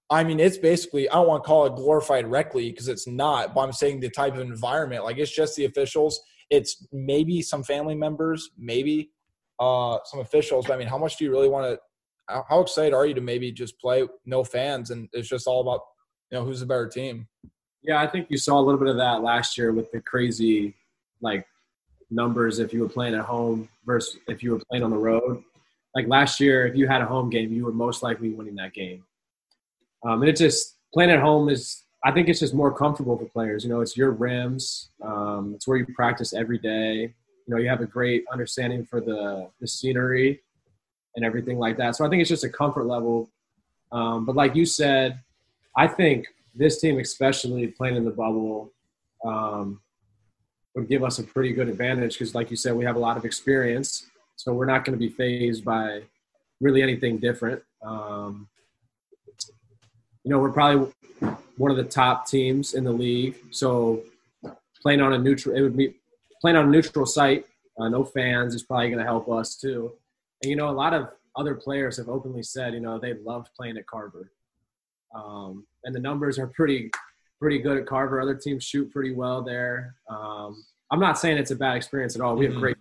[0.10, 3.06] I mean, it's basically I don't want to call it glorified rec league because it's
[3.06, 5.04] not, but I'm saying the type of environment.
[5.04, 6.20] Like it's just the officials.
[6.50, 9.12] It's maybe some family members, maybe
[9.60, 10.68] uh, some officials.
[10.68, 11.80] But I mean, how much do you really want to?
[12.50, 15.82] How excited are you to maybe just play no fans and it's just all about
[16.32, 17.28] you know who's the better team?
[17.82, 20.74] Yeah, I think you saw a little bit of that last year with the crazy
[21.22, 21.46] like
[22.10, 25.44] numbers if you were playing at home versus if you were playing on the road.
[25.96, 28.74] Like last year, if you had a home game, you were most likely winning that
[28.74, 29.04] game.
[30.06, 33.26] Um, and it's just playing at home is I think it's just more comfortable for
[33.26, 33.63] players.
[33.63, 34.89] You know, it's your rims.
[35.02, 37.13] Um, it's where you practice every day
[37.45, 40.41] you know you have a great understanding for the the scenery
[41.15, 41.95] and everything like that.
[41.95, 43.29] So I think it's just a comfort level.
[43.91, 45.19] Um, but like you said,
[45.77, 46.25] I think
[46.56, 48.71] this team, especially playing in the bubble,
[49.25, 49.82] um,
[50.75, 53.17] would give us a pretty good advantage because, like you said, we have a lot
[53.17, 54.08] of experience.
[54.36, 56.01] So we're not going to be phased by
[56.60, 57.62] really anything different.
[57.86, 58.47] Um,
[60.23, 60.91] you know, we're probably
[61.58, 63.36] one of the top teams in the league.
[63.51, 64.03] So
[64.82, 65.95] playing on a neutral, it would be
[66.43, 67.45] playing on a neutral site,
[67.79, 69.93] uh, no fans, is probably going to help us too.
[70.41, 73.49] And you know, a lot of other players have openly said, you know, they loved
[73.56, 74.29] playing at Carver,
[75.15, 76.91] um, and the numbers are pretty
[77.39, 78.19] pretty good at Carver.
[78.19, 79.95] Other teams shoot pretty well there.
[80.10, 82.36] Um, I'm not saying it's a bad experience at all.
[82.36, 82.62] We have mm-hmm.
[82.62, 82.77] great,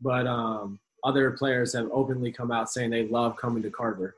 [0.00, 4.16] but um, other players have openly come out saying they love coming to Carver.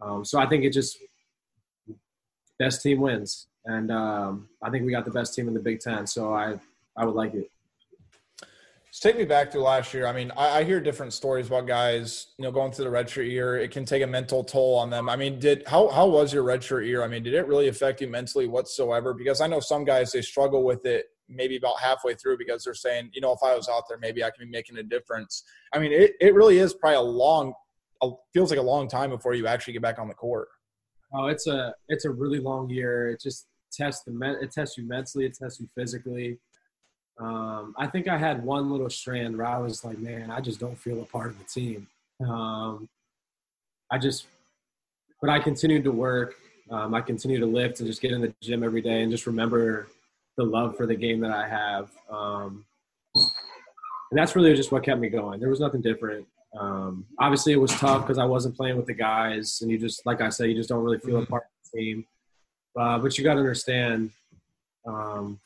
[0.00, 0.96] Um, so I think it just
[2.58, 5.80] best team wins, and um, I think we got the best team in the Big
[5.80, 6.06] Ten.
[6.06, 6.58] So I
[6.96, 7.50] I would like it.
[9.00, 10.06] Take me back to last year.
[10.06, 13.28] I mean, I, I, hear different stories about guys, you know, going through the redshirt
[13.28, 13.56] year.
[13.56, 15.08] It can take a mental toll on them.
[15.08, 17.02] I mean, did how how was your redshirt year?
[17.02, 19.14] I mean, did it really affect you mentally whatsoever?
[19.14, 22.74] Because I know some guys they struggle with it maybe about halfway through because they're
[22.74, 25.42] saying, you know, if I was out there, maybe I can be making a difference.
[25.72, 27.54] I mean, it, it really is probably a long,
[28.02, 30.48] a, feels like a long time before you actually get back on the court.
[31.14, 33.08] Oh, it's a it's a really long year.
[33.08, 36.38] It just tests the it tests you mentally, it tests you physically
[37.18, 40.58] um, I think I had one little strand where I was like, man, I just
[40.60, 41.86] don't feel a part of the team.
[42.26, 42.88] Um,
[43.90, 44.26] I just,
[45.20, 46.34] but I continued to work.
[46.70, 49.26] Um, I continued to lift and just get in the gym every day and just
[49.26, 49.88] remember
[50.36, 51.90] the love for the game that I have.
[52.10, 52.64] Um,
[53.14, 55.40] and that's really just what kept me going.
[55.40, 56.26] There was nothing different.
[56.58, 60.04] Um, obviously, it was tough because I wasn't playing with the guys, and you just,
[60.06, 61.28] like I said, you just don't really feel a Mhm.
[61.28, 62.06] part of the team.
[62.78, 64.10] Uh, but you got to understand,
[64.86, 65.40] um,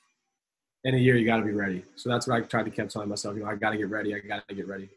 [0.87, 1.85] in a year, you got to be ready.
[1.97, 3.37] So that's what I tried to keep telling myself.
[3.37, 4.15] You know, I got to get ready.
[4.15, 4.89] I got to get ready.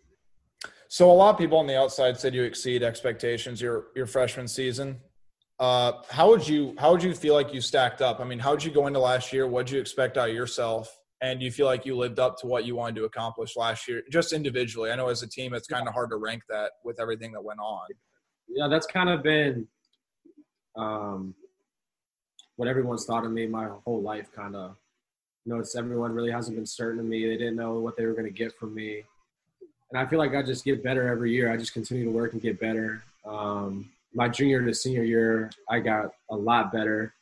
[0.88, 4.48] So a lot of people on the outside said you exceed expectations your your freshman
[4.48, 5.00] season.
[5.60, 8.20] Uh, how would you how would you feel like you stacked up?
[8.20, 9.48] I mean, how would you go into last year?
[9.48, 10.96] What did you expect out of yourself?
[11.22, 13.88] And do you feel like you lived up to what you wanted to accomplish last
[13.88, 14.92] year, just individually?
[14.92, 17.44] I know as a team, it's kind of hard to rank that with everything that
[17.44, 17.88] went on.
[18.48, 19.68] Yeah, that's kind of been
[20.78, 21.34] um,
[22.56, 24.32] what everyone's thought of me my whole life.
[24.32, 24.76] Kind of,
[25.46, 27.26] it's everyone really hasn't been certain of me.
[27.26, 29.04] They didn't know what they were going to get from me,
[29.92, 31.52] and I feel like I just get better every year.
[31.52, 33.04] I just continue to work and get better.
[33.26, 37.14] Um, my junior to senior year, I got a lot better,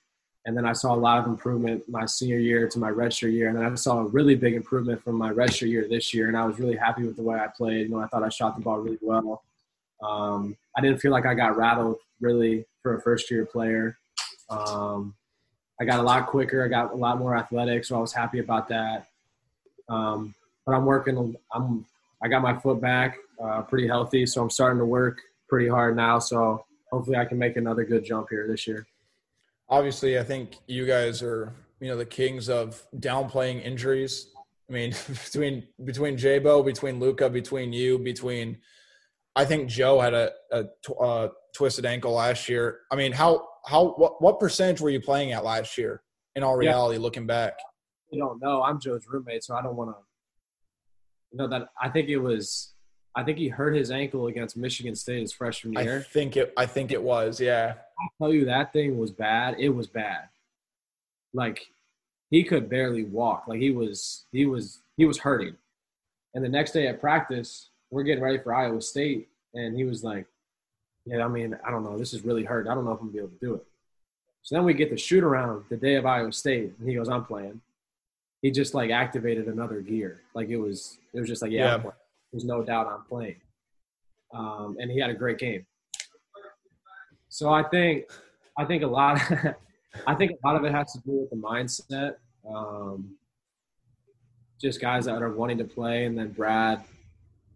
[0.45, 3.49] and then I saw a lot of improvement my senior year to my redshirt year,
[3.49, 6.37] and then I saw a really big improvement from my redshirt year this year, and
[6.37, 7.87] I was really happy with the way I played.
[7.87, 9.43] You know, I thought I shot the ball really well.
[10.01, 13.97] Um, I didn't feel like I got rattled really for a first year player.
[14.49, 15.15] Um,
[15.79, 16.63] I got a lot quicker.
[16.63, 19.07] I got a lot more athletic, so I was happy about that.
[19.89, 20.33] Um,
[20.65, 21.35] but I'm working.
[21.51, 21.85] I'm.
[22.21, 25.95] I got my foot back, uh, pretty healthy, so I'm starting to work pretty hard
[25.95, 26.17] now.
[26.17, 28.87] So hopefully, I can make another good jump here this year.
[29.69, 34.27] Obviously, I think you guys are you know the kings of downplaying injuries.
[34.69, 38.57] I mean, between between Jabo, between Luka, between you, between
[39.35, 42.79] I think Joe had a, a tw- uh, twisted ankle last year.
[42.91, 46.01] I mean, how how what what percentage were you playing at last year?
[46.35, 46.69] In all Yeah.
[46.69, 47.57] reality, looking back,
[48.09, 48.63] You don't know.
[48.63, 49.97] I'm Joe's roommate, so I don't want to.
[51.31, 52.73] You know that I think it was.
[53.15, 56.53] I think he hurt his ankle against Michigan State his freshman year I think it
[56.55, 57.73] I think it was yeah.
[57.99, 59.55] I'll tell you that thing was bad.
[59.59, 60.29] It was bad.
[61.33, 61.59] Like
[62.29, 63.45] he could barely walk.
[63.47, 65.55] Like he was he was he was hurting.
[66.35, 70.03] And the next day at practice, we're getting ready for Iowa State, and he was
[70.03, 70.27] like,
[71.07, 71.97] "Yeah, I mean, I don't know.
[71.97, 72.67] This is really hurt.
[72.67, 73.65] I don't know if I'm gonna be able to do it."
[74.43, 77.09] So then we get the shoot around the day of Iowa State, and he goes,
[77.09, 77.61] "I'm playing."
[78.41, 80.21] He just like activated another gear.
[80.33, 81.91] Like it was it was just like, "Yeah, Yeah.
[82.31, 83.41] there's no doubt I'm playing."
[84.33, 85.65] Um, and he had a great game.
[87.29, 88.05] So I think
[88.57, 89.19] I think a lot.
[90.05, 92.15] I think a lot of it has to do with the mindset.
[92.47, 93.15] Um,
[94.61, 96.83] just guys that are wanting to play, and then Brad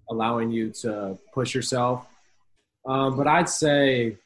[0.09, 2.05] allowing you to push yourself.
[2.85, 4.17] Um, but I'd say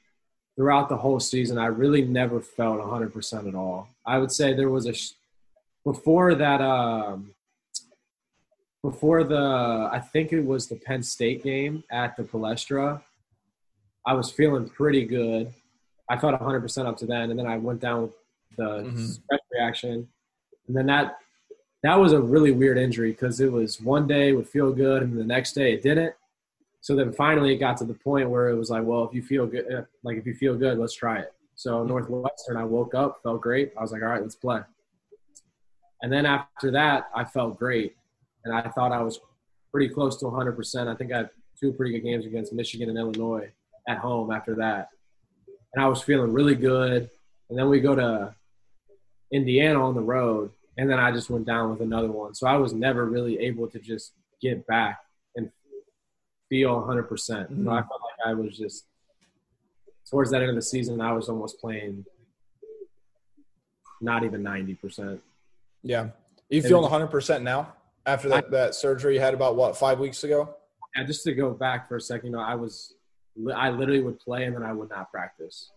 [0.56, 3.89] throughout the whole season, I really never felt 100% at all.
[4.06, 5.12] I would say there was a sh-
[5.84, 6.62] before that.
[6.62, 7.32] Um,
[8.84, 13.02] before the, I think it was the Penn State game at the Palestra.
[14.06, 15.52] I was feeling pretty good.
[16.08, 18.12] I felt 100% up to then, and then I went down with
[18.58, 19.00] the Mhm.
[19.00, 20.08] stress reaction,
[20.68, 21.18] and then that
[21.82, 25.18] that was a really weird injury because it was one day would feel good, and
[25.18, 26.13] the next day it didn't.
[26.86, 29.24] So then finally it got to the point where it was like, well, if you
[29.24, 31.34] feel good, eh, like if you feel good, let's try it.
[31.56, 33.74] So Northwestern, I woke up, felt great.
[33.76, 34.60] I was like, all right, let's play.
[36.04, 37.95] And then after that, I felt great,
[38.43, 39.19] and I thought I was
[39.71, 40.88] pretty close to 100%.
[40.88, 43.52] I think I had two pretty good games against Michigan and Illinois
[43.88, 44.89] at home after that.
[45.74, 47.10] And I was feeling really good.
[47.50, 48.36] And then we go to
[49.34, 52.36] Indiana on the road, and then I just went down with another one.
[52.36, 55.00] So I was never really able to just get back
[56.49, 57.08] feel 100%.
[57.08, 57.88] percent You know, I mm-hmm.
[57.88, 58.86] felt like I was just
[60.10, 62.05] towards that end of the season, I was almost playing
[64.01, 65.19] not even 90%.
[65.84, 66.10] Yeah.
[66.49, 67.73] You feeling 100 percent now
[68.05, 70.55] after that, that surgery you had about what five weeks ago?
[70.95, 72.93] Yeah, just to go back for a second, you know, I was,
[73.53, 75.71] I literally would play and then I would not practice.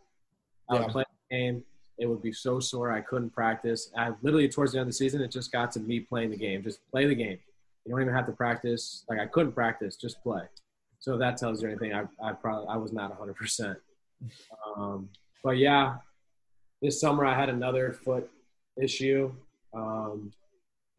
[0.68, 0.81] I Yeah.
[0.83, 1.64] would play the game.
[1.98, 3.90] It would be so sore I couldn't practice.
[3.96, 6.37] I literally towards the end of the season, it just got to me playing the
[6.37, 6.62] game.
[6.62, 7.38] Just play the game.
[7.88, 9.05] You don't even have to practice.
[9.09, 10.42] Like I couldn't practice, just play.
[10.98, 13.35] So if that tells you anything, I, I probably I was not 100.
[13.35, 13.79] percent
[14.77, 15.09] um,
[15.42, 15.96] But yeah,
[16.83, 18.29] this summer I had another foot
[18.77, 19.33] issue,
[19.74, 20.31] um,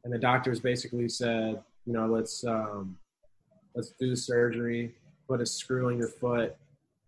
[0.04, 2.98] and the doctors basically said, you know, let's um,
[3.76, 4.96] let's do the surgery,
[5.28, 6.56] put a screw in your foot,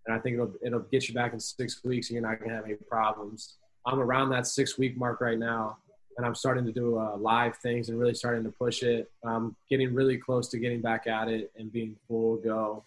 [0.05, 2.53] and I think it'll it'll get you back in six weeks, and you're not gonna
[2.53, 3.55] have any problems.
[3.87, 5.77] I'm around that six week mark right now,
[6.17, 9.11] and I'm starting to do uh, live things and really starting to push it.
[9.23, 12.83] I'm getting really close to getting back at it and being full go,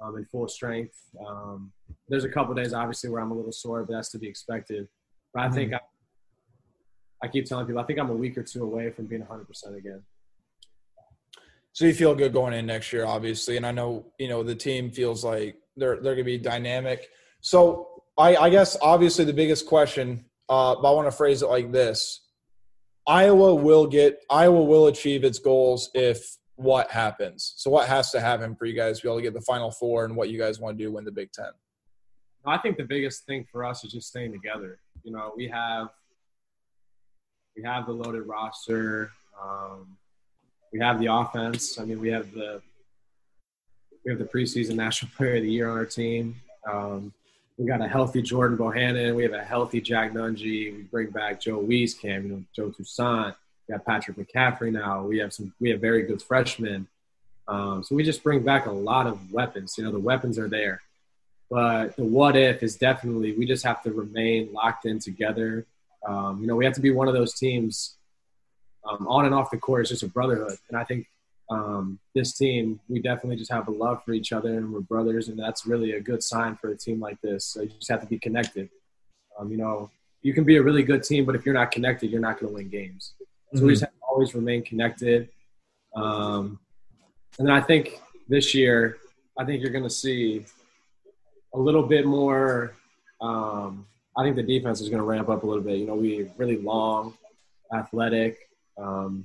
[0.00, 0.96] um, in full strength.
[1.26, 1.72] Um,
[2.08, 4.88] there's a couple days obviously where I'm a little sore, but that's to be expected.
[5.34, 5.80] But I think I,
[7.22, 9.76] I keep telling people I think I'm a week or two away from being 100%
[9.76, 10.02] again.
[11.72, 14.54] So you feel good going in next year, obviously, and I know you know the
[14.54, 17.08] team feels like they're they're going to be dynamic.
[17.40, 21.46] So I, I guess obviously the biggest question, uh, but I want to phrase it
[21.46, 22.20] like this:
[23.10, 27.54] Iowa will get Iowa will achieve its goals if what happens.
[27.56, 29.72] So what has to happen for you guys to be able to get the final
[29.72, 31.50] four and what you guys want to do win the Big Ten?
[32.46, 34.78] I think the biggest thing for us is just staying together.
[35.02, 35.88] You know, we have
[37.56, 39.10] we have the loaded roster.
[39.42, 39.96] Um,
[40.72, 41.80] we have the offense.
[41.80, 42.62] I mean, we have the
[44.04, 46.36] we have the preseason national player of the year on our team.
[46.64, 47.12] Um,
[47.60, 49.14] we got a healthy Jordan Bohannon.
[49.14, 50.42] We have a healthy Jack Nunge.
[50.42, 53.34] We bring back Joe Wieskamp, you know, Joe Toussaint.
[53.68, 55.04] We got Patrick McCaffrey now.
[55.04, 55.52] We have some.
[55.60, 56.88] We have very good freshmen.
[57.46, 59.76] Um, so we just bring back a lot of weapons.
[59.76, 60.80] You know, the weapons are there.
[61.50, 65.66] But the what if is definitely we just have to remain locked in together.
[66.06, 67.94] Um, you know, we have to be one of those teams
[68.88, 69.82] um, on and off the court.
[69.82, 71.08] It's just a brotherhood, and I think
[71.50, 75.28] um, this team we definitely just have a love for each other, and we're brothers,
[75.28, 77.44] and that's really a good sign for a team like this.
[77.44, 78.70] So you just have to be connected.
[79.38, 79.90] Um, you know,
[80.22, 82.48] you can be a really good team, but if you're not connected, you're not going
[82.48, 83.14] to win games.
[83.52, 83.66] So mm-hmm.
[83.66, 85.28] we just have to always remain connected.
[85.96, 86.60] Um,
[87.38, 88.98] and then I think this year,
[89.38, 90.44] I think you're going to see
[91.54, 92.74] a little bit more.
[93.20, 93.86] Um,
[94.16, 95.78] I think the defense is going to ramp up a little bit.
[95.78, 97.14] You know, we really long,
[97.74, 99.24] athletic, um,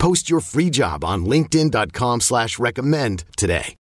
[0.00, 3.76] Post your free job on linkedin.com slash recommend today.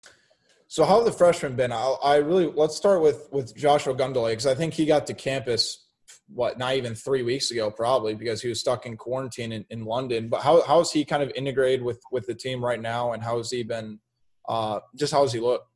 [0.67, 1.73] So how have the freshmen been?
[1.73, 5.15] I, I really, let's start with, with Josh Ogundele because I think he got to
[5.15, 5.87] campus,
[6.29, 9.85] what, not even three weeks ago probably because he was stuck in quarantine in, in
[9.85, 10.29] London.
[10.29, 13.23] But how, how is he kind of integrated with, with the team right now and
[13.23, 14.01] how has he been,
[14.49, 15.69] uh, just how does he look?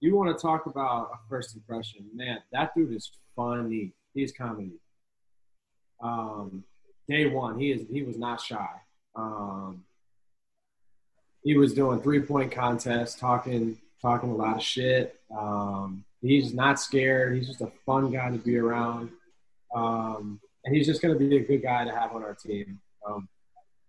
[0.00, 3.92] you want to talk about a first impression, man, that dude is funny.
[4.14, 4.78] He's comedy.
[6.00, 6.64] Um,
[7.08, 8.68] day one, he is he was not shy.
[9.16, 9.84] Um,
[11.48, 15.18] he was doing three point contests, talking talking a lot of shit.
[15.34, 17.34] Um, he's not scared.
[17.34, 19.08] He's just a fun guy to be around,
[19.74, 22.78] um, and he's just going to be a good guy to have on our team.
[23.06, 23.30] Um,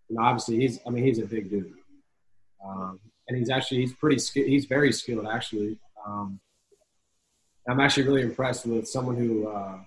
[0.09, 1.73] know, obviously, he's I mean, he's a big dude,
[2.65, 5.77] um, and he's actually he's pretty he's very skilled actually.
[6.07, 6.39] Um,
[7.67, 9.79] I'm actually really impressed with someone who uh,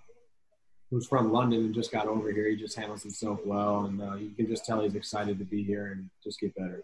[0.91, 2.51] who's from London and just got over here.
[2.51, 5.63] He just handles himself well, and uh, you can just tell he's excited to be
[5.63, 6.83] here and just get better.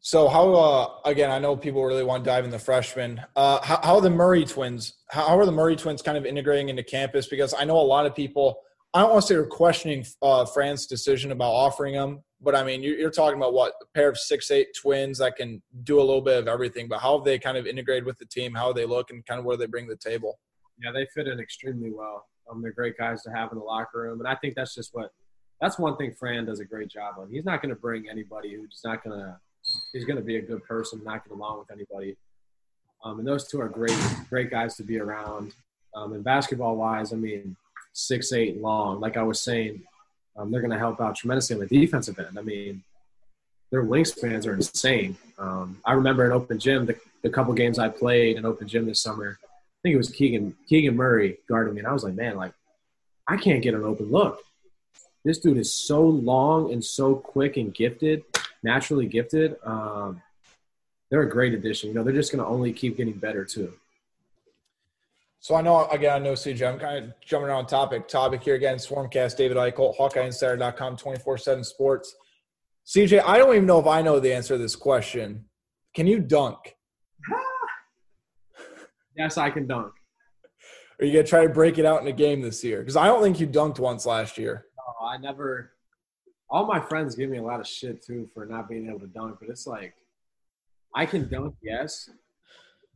[0.00, 1.30] So, how uh, again?
[1.30, 3.20] I know people really want to dive in the freshmen.
[3.34, 4.94] Uh, how, how, are the Murray twins?
[5.10, 7.26] How, are the Murray twins kind of integrating into campus?
[7.26, 8.60] Because I know a lot of people.
[8.94, 12.64] I don't want to say they're questioning uh, Fran's decision about offering them, but I
[12.64, 16.00] mean, you're, talking about what a pair of six eight twins that can do a
[16.00, 16.88] little bit of everything.
[16.88, 18.54] But how have they kind of integrated with the team?
[18.54, 20.38] How they look and kind of where they bring the table?
[20.82, 22.26] Yeah, they fit in extremely well.
[22.50, 24.90] Um, they're great guys to have in the locker room, and I think that's just
[24.94, 25.10] what
[25.60, 27.28] that's one thing Fran does a great job on.
[27.30, 29.36] He's not going to bring anybody who's not going to.
[29.92, 32.16] He's going to be a good person, not get along with anybody.
[33.04, 35.52] Um, and those two are great, great guys to be around.
[35.94, 37.56] Um, and basketball wise, I mean,
[37.92, 39.00] six eight long.
[39.00, 39.82] Like I was saying,
[40.36, 42.38] um, they're going to help out tremendously on the defensive end.
[42.38, 42.82] I mean,
[43.70, 45.16] their wingspans are insane.
[45.38, 48.86] Um, I remember in open gym, the, the couple games I played in open gym
[48.86, 52.14] this summer, I think it was Keegan Keegan Murray guarding me, and I was like,
[52.14, 52.52] man, like
[53.26, 54.40] I can't get an open look.
[55.24, 58.24] This dude is so long and so quick and gifted,
[58.62, 59.56] naturally gifted.
[59.64, 60.22] Um,
[61.10, 61.88] they're a great addition.
[61.88, 63.72] You know, they're just going to only keep getting better too.
[65.40, 66.68] So I know again, I know CJ.
[66.68, 68.08] I'm kind of jumping around topic.
[68.08, 68.76] Topic here again.
[68.76, 69.36] Swarmcast.
[69.36, 72.16] David Eickholt, HawkeyeInsider.com, 24/7 Sports.
[72.86, 75.44] CJ, I don't even know if I know the answer to this question.
[75.94, 76.76] Can you dunk?
[79.16, 79.92] yes, I can dunk.
[81.00, 82.80] Are you gonna try to break it out in a game this year?
[82.80, 84.66] Because I don't think you dunked once last year.
[84.76, 85.72] No, I never.
[86.50, 89.06] All my friends give me a lot of shit too for not being able to
[89.06, 89.94] dunk, but it's like
[90.94, 92.10] I can dunk, yes,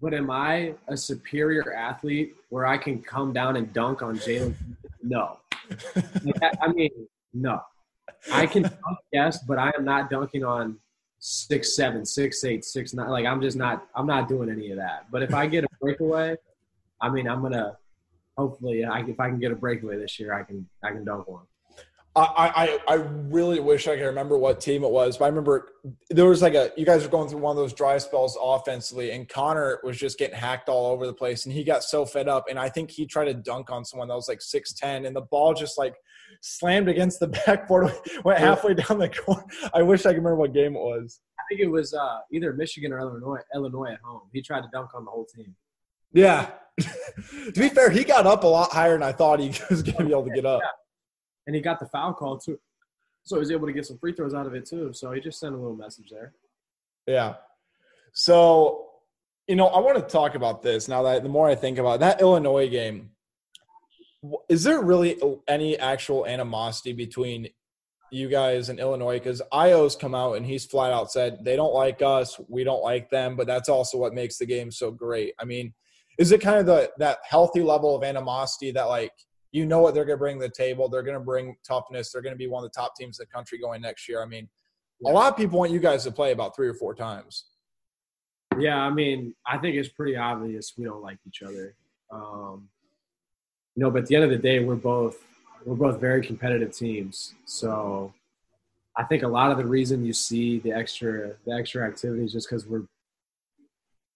[0.01, 4.55] but am I a superior athlete where I can come down and dunk on Jalen?
[5.03, 5.39] No.
[6.61, 6.91] I mean,
[7.33, 7.63] no.
[8.33, 10.79] I can dunk, yes, but I am not dunking on
[11.23, 13.09] six seven, six eight, six nine.
[13.09, 13.87] Like I'm just not.
[13.95, 15.07] I'm not doing any of that.
[15.11, 16.37] But if I get a breakaway,
[17.01, 17.79] I mean, I'm gonna.
[18.37, 20.69] Hopefully, I, if I can get a breakaway this year, I can.
[20.83, 21.45] I can dunk one.
[22.15, 22.95] I, I I
[23.31, 25.73] really wish I could remember what team it was, but I remember
[26.11, 29.13] there was like a you guys were going through one of those dry spells offensively,
[29.13, 32.29] and Connor was just getting hacked all over the place, and he got so fed
[32.29, 35.07] up, and I think he tried to dunk on someone that was like six ten,
[35.07, 35.95] and the ball just like
[36.43, 37.91] slammed against the backboard,
[38.25, 39.45] went halfway down the court.
[39.73, 41.21] I wish I could remember what game it was.
[41.39, 43.41] I think it was uh, either Michigan or Illinois.
[43.55, 44.23] Illinois at home.
[44.35, 45.55] He tried to dunk on the whole team.
[46.13, 46.51] Yeah.
[46.79, 49.97] to be fair, he got up a lot higher than I thought he was going
[49.97, 50.61] to be able to get up.
[50.63, 50.69] Yeah
[51.47, 52.59] and he got the foul call too.
[53.25, 54.93] So he was able to get some free throws out of it too.
[54.93, 56.35] So he just sent a little message there.
[57.07, 57.35] Yeah.
[58.13, 58.87] So,
[59.47, 61.95] you know, I want to talk about this now that the more I think about
[61.95, 63.11] it, that Illinois game.
[64.49, 67.49] Is there really any actual animosity between
[68.13, 69.19] you guys and Illinois?
[69.19, 72.85] Because Ayo's come out and he's flat out said they don't like us, we don't
[72.85, 75.35] like them, but that's also what makes the game so great.
[75.41, 75.75] I mean,
[76.19, 79.13] is it kind of the that healthy level of animosity that like
[79.53, 80.89] you know what they're going to bring to the table.
[80.89, 82.11] They're going to bring toughness.
[82.11, 84.23] They're going to be one of the top teams in the country going next year.
[84.23, 84.49] I mean,
[85.05, 87.45] a lot of people want you guys to play about three or four times.
[88.59, 91.75] Yeah, I mean, I think it's pretty obvious we don't like each other.
[92.11, 92.69] Um,
[93.75, 95.17] you know, but at the end of the day, we're both
[95.65, 97.35] we're both very competitive teams.
[97.45, 98.13] So
[98.97, 102.33] I think a lot of the reason you see the extra the extra activity is
[102.33, 102.85] just because we're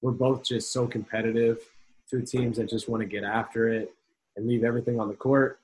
[0.03, 1.59] we're both just so competitive.
[2.09, 3.93] Two teams that just want to get after it
[4.37, 5.61] and leave everything on the court.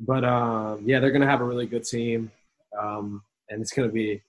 [0.00, 2.30] But um, yeah, they're going to have a really good team,
[2.80, 4.22] um, and it's going to be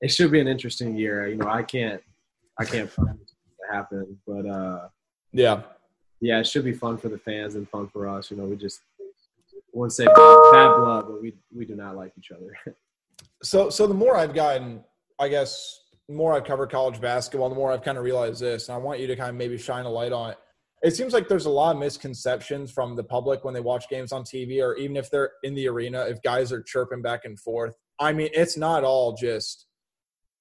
[0.00, 1.26] it should be an interesting year.
[1.26, 2.00] You know, I can't
[2.58, 4.88] I can't plan to happen, but uh,
[5.32, 5.62] yeah,
[6.20, 8.30] yeah, it should be fun for the fans and fun for us.
[8.30, 8.80] You know, we just
[9.72, 10.14] won't say bad,
[10.52, 12.56] bad blood, but we we do not like each other.
[13.42, 14.84] so so the more I've gotten,
[15.18, 18.68] I guess, the more I've covered college basketball, the more I've kind of realized this,
[18.68, 20.38] and I want you to kind of maybe shine a light on it
[20.86, 24.12] it seems like there's a lot of misconceptions from the public when they watch games
[24.12, 27.40] on TV or even if they're in the arena, if guys are chirping back and
[27.40, 27.74] forth.
[27.98, 29.66] I mean, it's not all just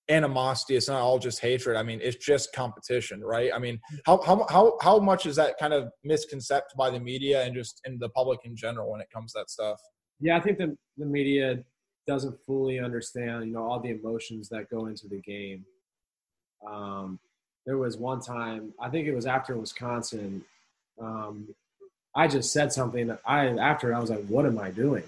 [0.07, 0.75] animosity.
[0.75, 1.77] It's not all just hatred.
[1.77, 3.49] I mean, it's just competition, right?
[3.55, 7.43] I mean, how, how, how, how much is that kind of misconceived by the media
[7.43, 9.81] and just in the public in general when it comes to that stuff?
[10.19, 11.57] Yeah, I think the, the media
[12.05, 15.65] doesn't fully understand, you know, all the emotions that go into the game.
[16.71, 17.19] Um,
[17.65, 20.43] there was one time I think it was after Wisconsin.
[20.99, 21.53] Um,
[22.15, 23.17] I just said something.
[23.25, 25.03] I after I was like, "What am I doing?"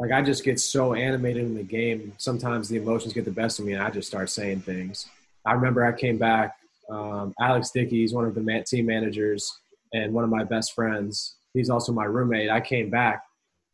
[0.00, 2.14] Like I just get so animated in the game.
[2.18, 5.06] Sometimes the emotions get the best of me, and I just start saying things.
[5.44, 6.56] I remember I came back.
[6.90, 9.58] Um, Alex Dickey, he's one of the team managers
[9.92, 11.36] and one of my best friends.
[11.54, 12.50] He's also my roommate.
[12.50, 13.24] I came back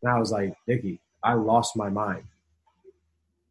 [0.03, 2.25] and I was like, Dickey, I lost my mind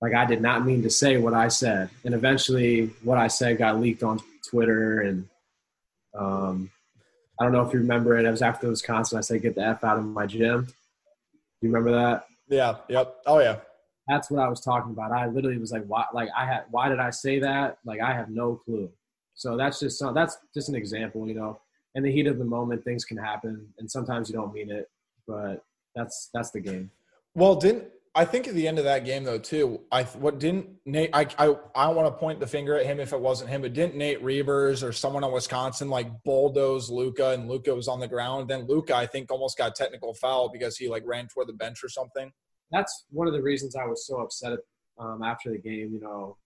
[0.05, 1.89] like I did not mean to say what I said.
[2.03, 5.01] And eventually, what I said got leaked on Twitter.
[5.01, 5.27] And
[6.15, 6.69] um,
[7.39, 8.23] I don't know if you remember it.
[8.23, 9.17] It was after Wisconsin.
[9.17, 12.27] I said, "Get the f out of my gym." Do you remember that?
[12.47, 12.75] Yeah.
[12.87, 13.15] Yep.
[13.25, 13.57] Oh yeah.
[14.07, 15.11] That's what I was talking about.
[15.11, 16.65] I literally was like, "Why?" Like I had.
[16.69, 17.79] Why did I say that?
[17.83, 18.91] Like I have no clue.
[19.33, 20.13] So that's just some.
[20.13, 21.27] That's just an example.
[21.27, 21.59] You know,
[21.95, 24.87] in the heat of the moment, things can happen, and sometimes you don't mean it.
[25.27, 26.91] But that's that's the game.
[27.33, 27.85] Well, didn't
[28.17, 31.09] I think at the end of that game, though, too, I what didn't Nate?
[31.11, 33.61] I I, I don't want to point the finger at him if it wasn't him,
[33.61, 37.99] but didn't Nate Reuvers or someone on Wisconsin like bulldoze Luka and Luka was on
[37.99, 38.47] the ground?
[38.49, 41.83] Then Luka I think, almost got technical foul because he like ran toward the bench
[41.83, 42.31] or something.
[42.71, 44.59] That's one of the reasons I was so upset
[44.97, 45.91] um, after the game.
[45.93, 46.37] You know,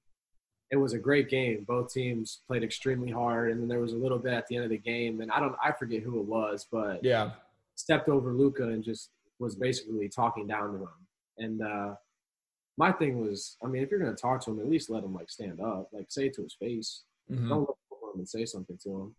[0.71, 1.65] it was a great game.
[1.67, 4.65] Both teams played extremely hard, and then there was a little bit at the end
[4.65, 7.33] of the game, and I don't, I forget who it was, but yeah,
[7.75, 10.89] stepped over Luka and just was basically talking down to him
[11.39, 11.95] and uh,
[12.77, 15.13] my thing was, I mean, if you're gonna talk to him, at least let him
[15.13, 17.03] like stand up, like say it to his face.
[17.31, 17.49] Mm-hmm.
[17.49, 19.15] Don't look for him and say something to him.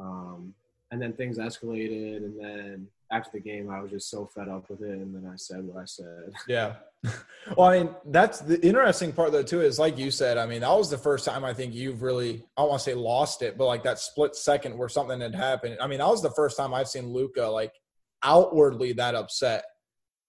[0.00, 0.54] Um,
[0.92, 4.68] and then things escalated, and then after the game, I was just so fed up
[4.70, 6.32] with it, and then I said what I said.
[6.48, 6.74] Yeah.
[7.56, 9.62] well, I mean, that's the interesting part though too.
[9.62, 10.36] Is like you said.
[10.36, 12.84] I mean, that was the first time I think you've really I don't want to
[12.84, 15.78] say lost it, but like that split second where something had happened.
[15.80, 17.72] I mean, that was the first time I've seen Luka like
[18.22, 19.64] outwardly that upset.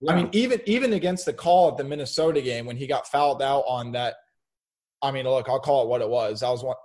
[0.07, 3.41] I mean, even even against the call at the Minnesota game when he got fouled
[3.41, 4.15] out on that.
[5.03, 6.41] I mean, look, I'll call it what it was.
[6.41, 6.77] That was what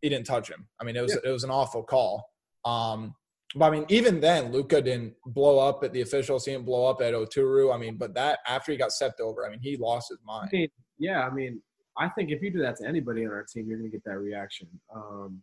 [0.00, 0.66] he didn't touch him.
[0.80, 1.30] I mean, it was yeah.
[1.30, 2.28] it was an awful call.
[2.64, 3.14] Um,
[3.54, 6.44] but I mean, even then, Luka didn't blow up at the officials.
[6.44, 7.74] He didn't blow up at Oturu.
[7.74, 10.50] I mean, but that after he got stepped over, I mean, he lost his mind.
[10.52, 11.60] I mean, yeah, I mean,
[11.98, 14.04] I think if you do that to anybody on our team, you're going to get
[14.04, 14.68] that reaction.
[14.94, 15.42] Um,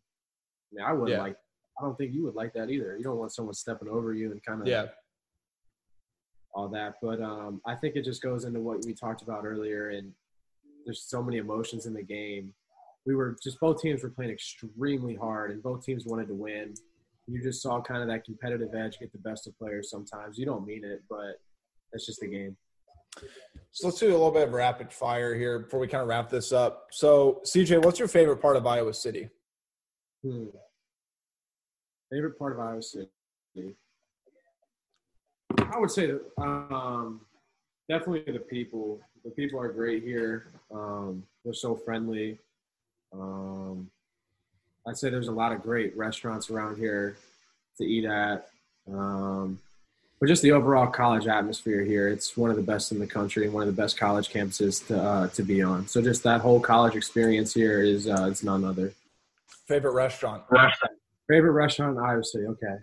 [0.71, 1.21] I mean, I wouldn't yeah.
[1.23, 1.35] like.
[1.79, 2.97] I don't think you would like that either.
[2.97, 4.87] You don't want someone stepping over you and kind of yeah
[6.53, 6.95] all that.
[7.01, 10.11] But um, I think it just goes into what we talked about earlier, and
[10.85, 12.53] there's so many emotions in the game.
[13.05, 16.73] We were just both teams were playing extremely hard, and both teams wanted to win.
[17.27, 19.89] You just saw kind of that competitive edge get the best of players.
[19.89, 21.39] Sometimes you don't mean it, but
[21.91, 22.57] that's just the game.
[23.71, 26.29] So let's do a little bit of rapid fire here before we kind of wrap
[26.29, 26.87] this up.
[26.91, 29.29] So, CJ, what's your favorite part of Iowa City?
[30.23, 30.45] Hmm.
[32.11, 33.09] Favorite part of Iowa City?
[35.57, 37.21] I would say that, um,
[37.87, 38.99] definitely the people.
[39.23, 40.47] The people are great here.
[40.71, 42.37] Um, they're so friendly.
[43.13, 43.89] Um,
[44.87, 47.17] I'd say there's a lot of great restaurants around here
[47.77, 48.49] to eat at.
[48.91, 49.59] Um,
[50.19, 53.45] but just the overall college atmosphere here, it's one of the best in the country
[53.45, 55.87] and one of the best college campuses to uh, to be on.
[55.87, 58.93] So just that whole college experience here is uh, it's none other.
[59.67, 60.43] Favorite restaurant?
[61.27, 62.45] Favorite restaurant in Iowa City.
[62.47, 62.75] Okay,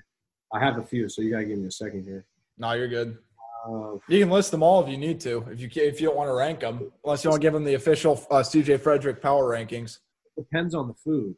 [0.52, 2.24] I have a few, so you gotta give me a second here.
[2.58, 3.18] No, you're good.
[3.66, 5.44] Uh, You can list them all if you need to.
[5.50, 7.64] If you if you don't want to rank them, unless you want to give them
[7.64, 9.98] the official uh, CJ Fredrick power rankings.
[10.36, 11.34] depends on the food.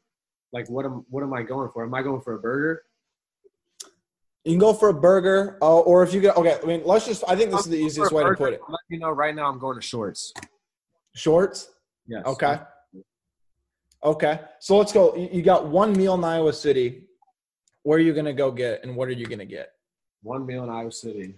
[0.52, 1.84] Like what am what am I going for?
[1.84, 2.82] Am I going for a burger?
[4.44, 6.58] You can go for a burger, uh, or if you get okay.
[6.62, 7.22] I mean, let's just.
[7.28, 8.60] I think this is the easiest way to put it.
[8.68, 9.46] Let you know right now.
[9.50, 10.32] I'm going to shorts.
[11.14, 11.70] Shorts.
[12.06, 12.24] Yes.
[12.24, 12.58] Okay.
[14.04, 14.40] Okay.
[14.60, 15.14] So let's go.
[15.16, 17.04] You you got one meal in Iowa City.
[17.82, 19.72] Where are you gonna go get, and what are you gonna get?
[20.28, 21.32] One meal in Iowa City.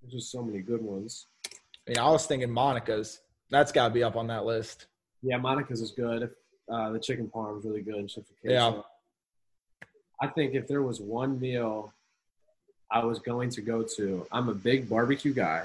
[0.00, 1.26] There's just so many good ones.
[1.46, 3.20] I mean, I was thinking Monica's.
[3.50, 4.86] That's got to be up on that list.
[5.22, 6.30] Yeah, Monica's is good.
[6.72, 8.08] Uh, the chicken parm is really good.
[8.08, 8.80] Chicken Yeah.
[10.22, 11.92] I think if there was one meal
[12.90, 15.64] I was going to go to, I'm a big barbecue guy.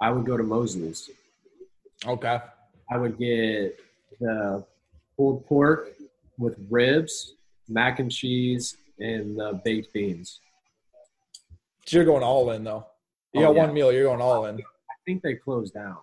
[0.00, 1.08] I would go to Mosley's.
[2.04, 2.40] Okay.
[2.90, 3.78] I would get
[4.18, 4.64] the
[5.16, 5.92] pulled pork
[6.36, 7.34] with ribs,
[7.68, 10.40] mac and cheese, and the baked beans.
[11.86, 12.86] So you're going all in though.
[13.32, 13.64] You Oh, got yeah.
[13.66, 13.92] one meal.
[13.92, 14.56] You're going all in.
[14.58, 15.96] I think they closed down.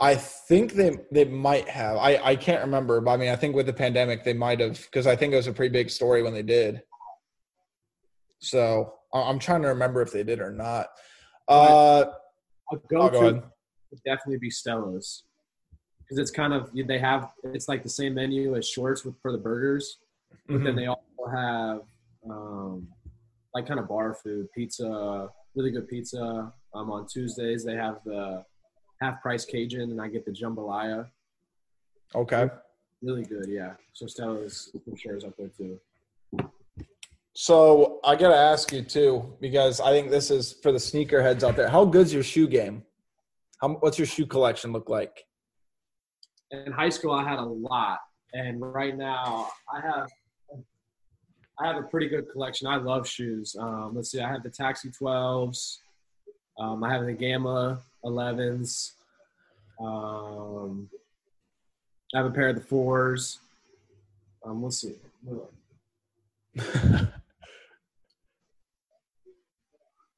[0.00, 1.96] I think they they might have.
[1.96, 4.80] I I can't remember, but I mean, I think with the pandemic they might have
[4.80, 6.82] because I think it was a pretty big story when they did.
[8.40, 10.86] So I'm trying to remember if they did or not.
[11.48, 12.04] Uh,
[12.70, 13.42] I'll go, I'll go ahead.
[13.90, 15.24] would definitely be Stella's
[16.00, 19.32] because it's kind of they have it's like the same menu as Shorts with for
[19.32, 19.98] the burgers,
[20.46, 20.76] but then Mhm.
[20.76, 21.80] they also have
[22.28, 22.88] um,
[23.54, 26.52] like kind of bar food, pizza, really good pizza.
[26.74, 28.44] Um, on Tuesdays they have the
[29.00, 31.08] half price Cajun, and I get the jambalaya.
[32.14, 32.50] Okay.
[33.02, 33.74] Really good, yeah.
[33.92, 35.80] So Stella's for sure is up there too.
[37.34, 41.44] So I got to ask you too, because I think this is for the sneakerheads
[41.44, 41.68] out there.
[41.68, 42.82] How good's your shoe game?
[43.60, 45.24] How, what's your shoe collection look like?
[46.50, 47.98] in high school I had a lot,
[48.32, 50.08] and right now I have
[51.60, 52.68] I have a pretty good collection.
[52.68, 53.56] I love shoes.
[53.58, 55.78] Um, let's see, I have the Taxi 12s.
[56.58, 58.92] Um, I have the Gamma 11s.
[59.80, 60.88] Um,
[62.14, 63.40] I have a pair of the fours.
[64.44, 64.94] Um, let's see.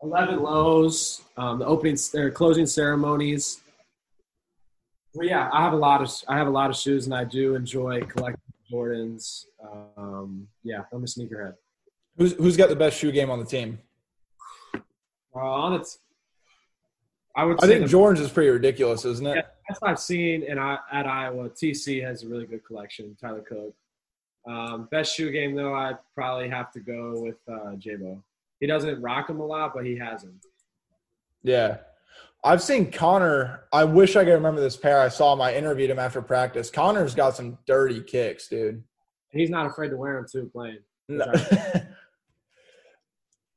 [0.03, 1.21] Eleven lows.
[1.37, 3.61] Um, the opening or closing ceremonies.
[5.15, 7.25] Well, yeah, I have a lot of I have a lot of shoes, and I
[7.25, 9.47] do enjoy collecting Jordans.
[9.97, 11.55] Um, yeah, I'm a sneakerhead.
[12.17, 13.79] Who's who's got the best shoe game on the team?
[15.35, 15.87] Uh, on it,
[17.37, 17.63] I would.
[17.63, 19.37] I think the- Jordan's is pretty ridiculous, isn't it?
[19.37, 21.49] Yeah, that's what I've seen in I, at Iowa.
[21.51, 23.17] TC has a really good collection.
[23.21, 23.75] Tyler Cook.
[24.47, 28.23] Um, best shoe game though, I'd probably have to go with uh, J-Bo.
[28.59, 30.41] He doesn't rock them a lot, but he has them.
[31.43, 31.79] Yeah.
[32.43, 33.65] I've seen Connor.
[33.73, 35.01] I wish I could remember this pair.
[35.01, 35.41] I saw him.
[35.43, 36.71] I interviewed him after practice.
[36.71, 38.83] Connor's got some dirty kicks, dude.
[39.31, 40.79] He's not afraid to wear them too, playing.
[41.09, 41.27] No.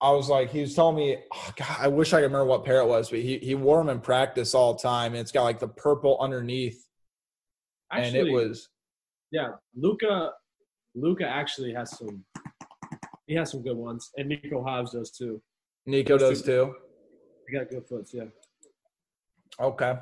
[0.01, 2.65] I was like, he was telling me, oh, God, I wish I could remember what
[2.65, 5.13] pair it was, but he, he wore them in practice all the time.
[5.13, 6.85] And it's got like the purple underneath.
[7.89, 8.67] Actually, and it was,
[9.31, 9.51] yeah.
[9.75, 10.31] Luka,
[10.93, 12.25] Luka actually has some.
[13.27, 15.41] He has some good ones, and Nico Hobbs does too.
[15.85, 16.75] Nico does too.
[17.47, 18.25] He got good foots, yeah.
[19.59, 19.95] Okay.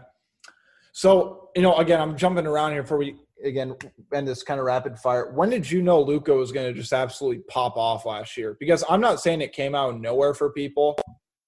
[0.94, 3.76] So, you know, again, I'm jumping around here before we, again,
[4.14, 5.32] end this kind of rapid fire.
[5.32, 8.58] When did you know Luka was going to just absolutely pop off last year?
[8.60, 10.98] Because I'm not saying it came out of nowhere for people,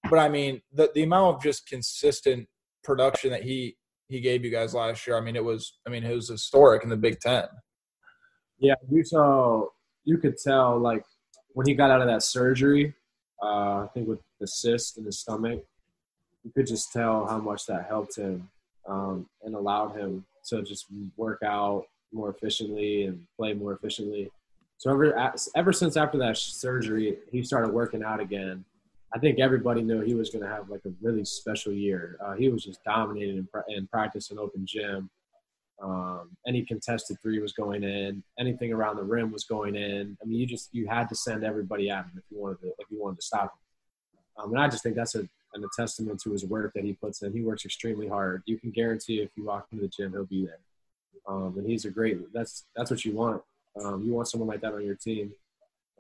[0.10, 2.48] but I mean, the, the amount of just consistent
[2.84, 3.78] production that he,
[4.08, 6.84] he gave you guys last year, I mean, it was, I mean, it was historic
[6.84, 7.46] in the Big Ten.
[8.60, 9.66] Yeah, you saw.
[10.06, 11.04] You could tell, like,
[11.50, 12.94] when he got out of that surgery,
[13.42, 15.64] uh, I think with the cyst in his stomach,
[16.44, 18.50] you could just tell how much that helped him
[18.88, 24.30] um, and allowed him to just work out more efficiently and play more efficiently.
[24.78, 28.66] So ever ever since after that surgery, he started working out again.
[29.16, 32.18] I think everybody knew he was going to have like a really special year.
[32.24, 35.10] Uh, he was just dominating in, in practice and open gym.
[35.82, 38.24] Um, any contested three was going in.
[38.40, 40.18] Anything around the rim was going in.
[40.22, 42.68] I mean, you just you had to send everybody at him if you wanted to
[42.80, 44.44] if you wanted to stop him.
[44.44, 46.94] Um, and I just think that's a, an, a testament to his work that he
[46.94, 47.34] puts in.
[47.34, 48.44] He works extremely hard.
[48.46, 50.60] You can guarantee if you walk into the gym, he'll be there.
[51.28, 52.34] Um, and he's a great.
[52.34, 53.42] That's that's what you want.
[53.82, 55.32] Um, you want someone like that on your team.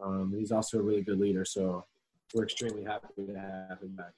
[0.01, 1.45] Um, he's also a really good leader.
[1.45, 1.85] So
[2.33, 3.35] we're extremely happy to
[3.69, 4.11] have him back.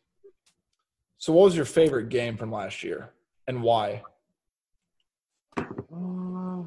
[1.18, 3.10] So, what was your favorite game from last year,
[3.48, 4.04] and why?
[5.58, 6.64] Uh,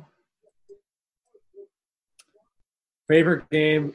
[3.07, 3.95] favorite game?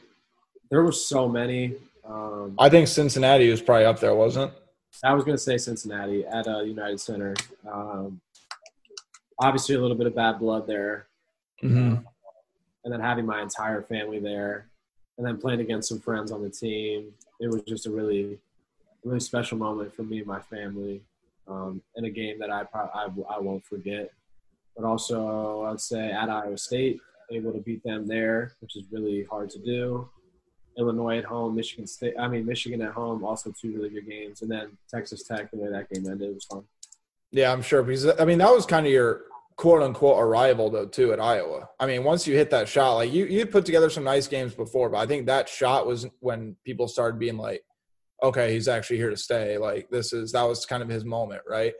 [0.70, 1.74] There were so many.
[2.04, 4.52] Um, I think Cincinnati was probably up there, wasn't?
[5.02, 7.34] I was going to say Cincinnati at uh, United Center.
[7.70, 8.20] Um,
[9.38, 11.06] obviously, a little bit of bad blood there,
[11.62, 11.96] mm-hmm.
[12.84, 14.68] and then having my entire family there,
[15.18, 17.12] and then playing against some friends on the team.
[17.40, 18.38] It was just a really,
[19.04, 21.02] really special moment for me and my family,
[21.48, 24.10] um, in a game that I, I I won't forget.
[24.76, 29.24] But also, I'd say at Iowa State, able to beat them there, which is really
[29.24, 30.08] hard to do.
[30.78, 32.14] Illinois at home, Michigan State.
[32.18, 35.50] I mean, Michigan at home, also two really good games, and then Texas Tech.
[35.50, 36.64] The way that game ended was fun.
[37.30, 39.22] Yeah, I'm sure because I mean that was kind of your
[39.56, 41.68] quote unquote arrival though too at Iowa.
[41.80, 44.54] I mean, once you hit that shot, like you you put together some nice games
[44.54, 47.64] before, but I think that shot was when people started being like,
[48.22, 49.58] okay, he's actually here to stay.
[49.58, 51.74] Like this is that was kind of his moment, right?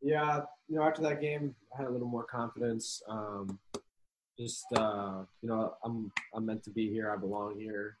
[0.00, 3.02] Yeah, you know, after that game, I had a little more confidence.
[3.08, 3.58] Um,
[4.38, 7.10] just uh, you know, I'm I'm meant to be here.
[7.10, 7.98] I belong here.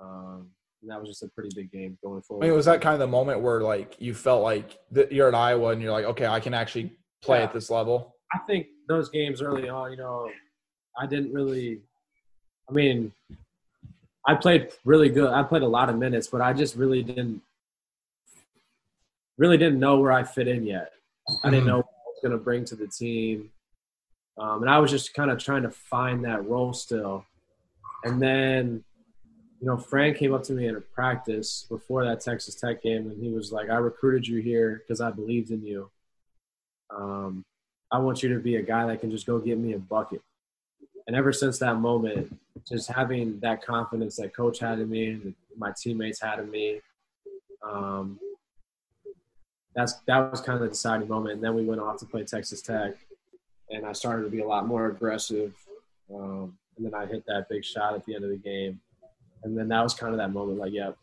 [0.00, 0.50] Um,
[0.82, 2.44] and that was just a pretty big game going forward.
[2.44, 5.28] I mean, was that kind of the moment where like you felt like that you're
[5.28, 6.92] at Iowa and you're like, okay, I can actually
[7.22, 7.44] play yeah.
[7.44, 8.14] at this level?
[8.32, 10.30] I think those games early on, you know,
[10.98, 11.80] I didn't really.
[12.68, 13.12] I mean,
[14.26, 15.32] I played really good.
[15.32, 17.42] I played a lot of minutes, but I just really didn't
[19.38, 20.92] really didn't know where I fit in yet.
[21.42, 21.68] I didn't mm-hmm.
[21.68, 23.50] know what I was going to bring to the team.
[24.38, 27.24] Um, and I was just kind of trying to find that role still.
[28.04, 28.84] And then,
[29.60, 33.10] you know, Fran came up to me in a practice before that Texas Tech game,
[33.10, 35.90] and he was like, I recruited you here because I believed in you.
[36.94, 37.44] Um,
[37.90, 40.20] I want you to be a guy that can just go get me a bucket.
[41.06, 42.36] And ever since that moment,
[42.68, 46.80] just having that confidence that coach had in me, that my teammates had in me,
[47.62, 48.18] um,
[49.74, 51.34] that's that was kind of the deciding moment.
[51.34, 52.94] And then we went off to play Texas Tech,
[53.70, 55.54] and I started to be a lot more aggressive.
[56.12, 58.80] Um, and then I hit that big shot at the end of the game,
[59.42, 60.96] and then that was kind of that moment, like, yep,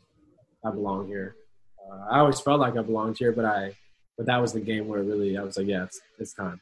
[0.63, 1.35] I belong here.
[1.79, 3.75] Uh, I always felt like I belonged here, but I,
[4.17, 6.61] but that was the game where really I was like, yeah, it's, it's time.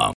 [0.01, 0.13] Um,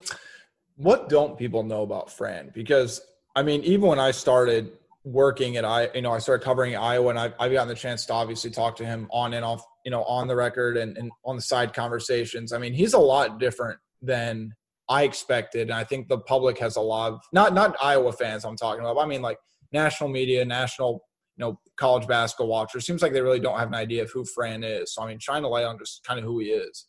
[0.76, 2.50] what don't people know about Fran?
[2.54, 3.00] Because
[3.34, 4.72] I mean, even when I started
[5.04, 8.06] working at I, you know, I started covering Iowa, and I've, I've gotten the chance
[8.06, 11.10] to obviously talk to him on and off, you know, on the record and, and
[11.24, 12.52] on the side conversations.
[12.52, 14.54] I mean, he's a lot different than
[14.88, 18.44] I expected, and I think the public has a lot of not not Iowa fans.
[18.44, 18.98] I'm talking about.
[18.98, 19.38] I mean, like
[19.72, 21.04] national media, national
[21.36, 22.86] you know college basketball watchers.
[22.86, 24.94] Seems like they really don't have an idea of who Fran is.
[24.94, 26.86] So I mean, trying to lay on just kind of who he is.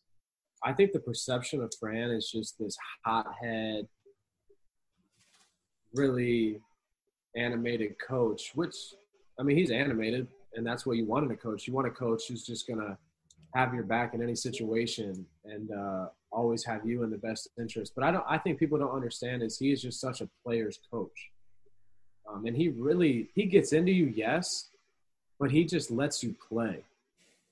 [0.65, 3.87] I think the perception of Fran is just this hothead,
[5.93, 6.61] really
[7.35, 8.75] animated coach, which
[9.39, 11.67] I mean he's animated and that's what you want in a coach.
[11.67, 12.97] You want a coach who's just gonna
[13.55, 17.93] have your back in any situation and uh, always have you in the best interest.
[17.95, 18.25] But I don't.
[18.27, 21.29] I think people don't understand is he is just such a player's coach,
[22.29, 24.69] um, and he really he gets into you, yes,
[25.39, 26.83] but he just lets you play.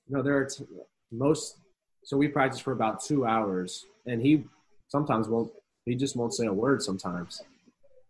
[0.08, 0.64] You know, there are t-
[1.10, 1.58] most
[2.04, 4.44] so we practice for about two hours, and he
[4.88, 5.50] sometimes won't.
[5.84, 6.82] He just won't say a word.
[6.82, 7.42] Sometimes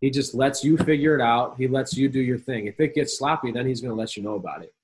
[0.02, 1.54] he just lets you figure it out.
[1.56, 2.66] He lets you do your thing.
[2.66, 4.74] If it gets sloppy, then he's going to let you know about it.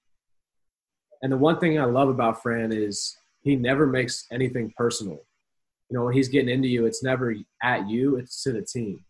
[1.22, 5.20] And the one thing I love about Fran is he never makes anything personal.
[5.90, 9.04] You know, when he's getting into you, it's never at you; it's to the team.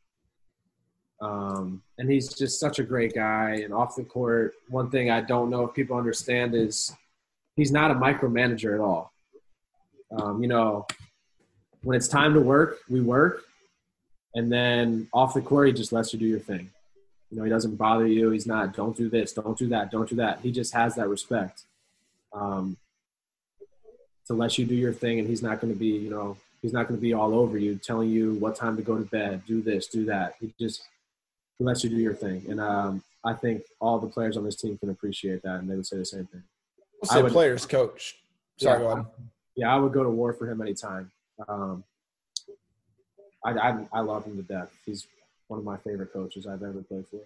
[1.20, 3.60] Um, and he's just such a great guy.
[3.62, 6.90] And off the court, one thing I don't know if people understand is
[7.54, 9.12] he's not a micromanager at all.
[10.10, 10.86] Um, you know,
[11.82, 13.44] when it's time to work, we work,
[14.34, 16.70] and then off the court, he just lets you do your thing.
[17.30, 18.30] You know, he doesn't bother you.
[18.30, 20.40] He's not, don't do this, don't do that, don't do that.
[20.40, 21.64] He just has that respect
[22.32, 22.76] um,
[24.26, 26.72] to let you do your thing, and he's not going to be, you know, he's
[26.72, 29.42] not going to be all over you, telling you what time to go to bed,
[29.46, 30.34] do this, do that.
[30.40, 30.82] He just
[31.58, 34.56] he lets you do your thing, and um, I think all the players on this
[34.56, 36.42] team can appreciate that, and they would say the same thing.
[37.02, 38.16] We'll say would, players coach.
[38.58, 39.02] Sorry, yeah,
[39.58, 41.10] Yeah, I would go to war for him anytime.
[41.48, 41.82] Um,
[43.44, 44.70] I, I, I love him to death.
[44.86, 45.08] He's
[45.48, 47.22] one of my favorite coaches I've ever played for.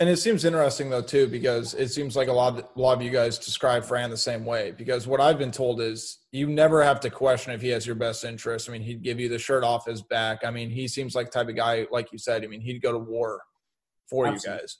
[0.00, 2.98] And it seems interesting though too, because it seems like a lot, of, a lot
[2.98, 4.72] of you guys describe Fran the same way.
[4.72, 7.94] Because what I've been told is you never have to question if he has your
[7.94, 8.68] best interest.
[8.68, 10.44] I mean, he'd give you the shirt off his back.
[10.44, 12.42] I mean, he seems like type of guy, like you said.
[12.42, 13.40] I mean, he'd go to war
[14.10, 14.52] for Absolutely.
[14.52, 14.78] you guys.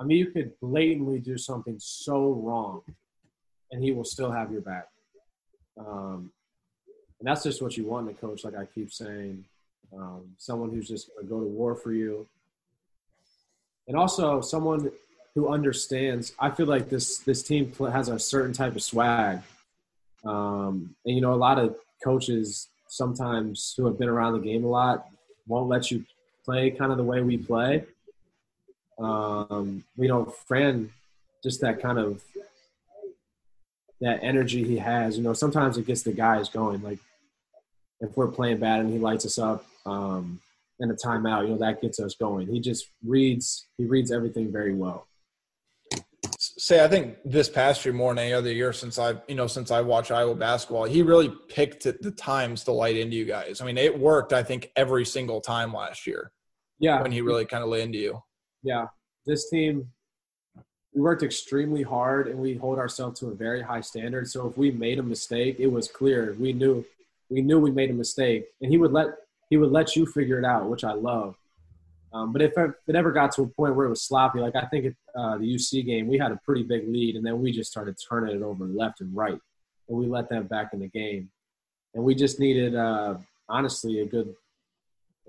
[0.00, 2.82] I mean, you could blatantly do something so wrong,
[3.70, 4.88] and he will still have your back.
[5.78, 6.30] Um,
[7.18, 8.44] and that's just what you want in a coach.
[8.44, 9.44] Like I keep saying,
[9.96, 12.26] um, someone who's just going to go to war for you,
[13.86, 14.90] and also someone
[15.34, 16.34] who understands.
[16.38, 19.40] I feel like this this team has a certain type of swag,
[20.24, 24.64] um, and you know, a lot of coaches sometimes who have been around the game
[24.64, 25.06] a lot
[25.46, 26.04] won't let you
[26.44, 27.84] play kind of the way we play.
[28.98, 30.90] Um, you know, Fran,
[31.42, 32.22] just that kind of
[34.02, 35.16] that energy he has.
[35.16, 36.82] You know, sometimes it gets the guys going.
[36.82, 36.98] Like
[38.00, 40.40] if we're playing bad and he lights us up um,
[40.80, 42.48] in a timeout, you know, that gets us going.
[42.48, 43.68] He just reads.
[43.78, 45.06] He reads everything very well.
[46.38, 49.46] Say, I think this past year more than any other year since I've you know,
[49.46, 53.60] since I watched Iowa basketball, he really picked the times to light into you guys.
[53.60, 54.32] I mean, it worked.
[54.32, 56.32] I think every single time last year.
[56.80, 58.20] Yeah, when he really kind of lay into you.
[58.64, 58.86] Yeah,
[59.24, 59.88] this team
[60.94, 64.28] we worked extremely hard and we hold ourselves to a very high standard.
[64.28, 66.36] So if we made a mistake, it was clear.
[66.38, 66.84] We knew
[67.30, 69.08] we knew we made a mistake, and he would let
[69.48, 71.36] he would let you figure it out, which I love.
[72.12, 74.66] Um, but if it ever got to a point where it was sloppy, like I
[74.66, 77.52] think at uh, the UC game, we had a pretty big lead, and then we
[77.52, 79.38] just started turning it over left and right,
[79.88, 81.30] and we let them back in the game.
[81.94, 83.16] And we just needed, uh,
[83.48, 84.34] honestly, a good,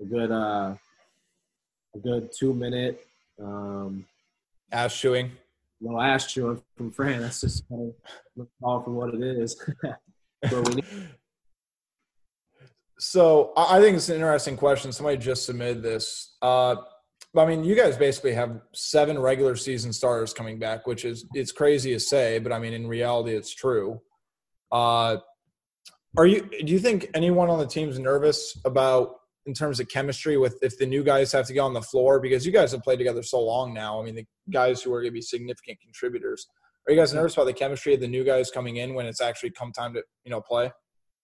[0.00, 0.74] a good, uh,
[1.94, 3.06] a good two minute
[3.40, 4.04] um,
[4.70, 5.30] ass chewing
[6.00, 7.20] ass chewing from Fran.
[7.20, 7.92] That's just kind
[8.38, 9.60] of all for what it is.
[12.98, 14.92] so I think it's an interesting question.
[14.92, 16.36] Somebody just submitted this.
[16.42, 16.76] Uh,
[17.36, 21.52] I mean, you guys basically have seven regular season starters coming back, which is it's
[21.52, 24.00] crazy to say, but I mean, in reality, it's true.
[24.70, 25.16] Uh,
[26.16, 26.42] are you?
[26.42, 29.16] Do you think anyone on the team's nervous about
[29.46, 32.18] in terms of chemistry with if the new guys have to get on the floor
[32.18, 34.00] because you guys have played together so long now.
[34.00, 36.46] I mean, the guys who are going to be significant contributors.
[36.86, 39.20] Are you guys nervous about the chemistry of the new guys coming in when it's
[39.20, 40.70] actually come time to you know play?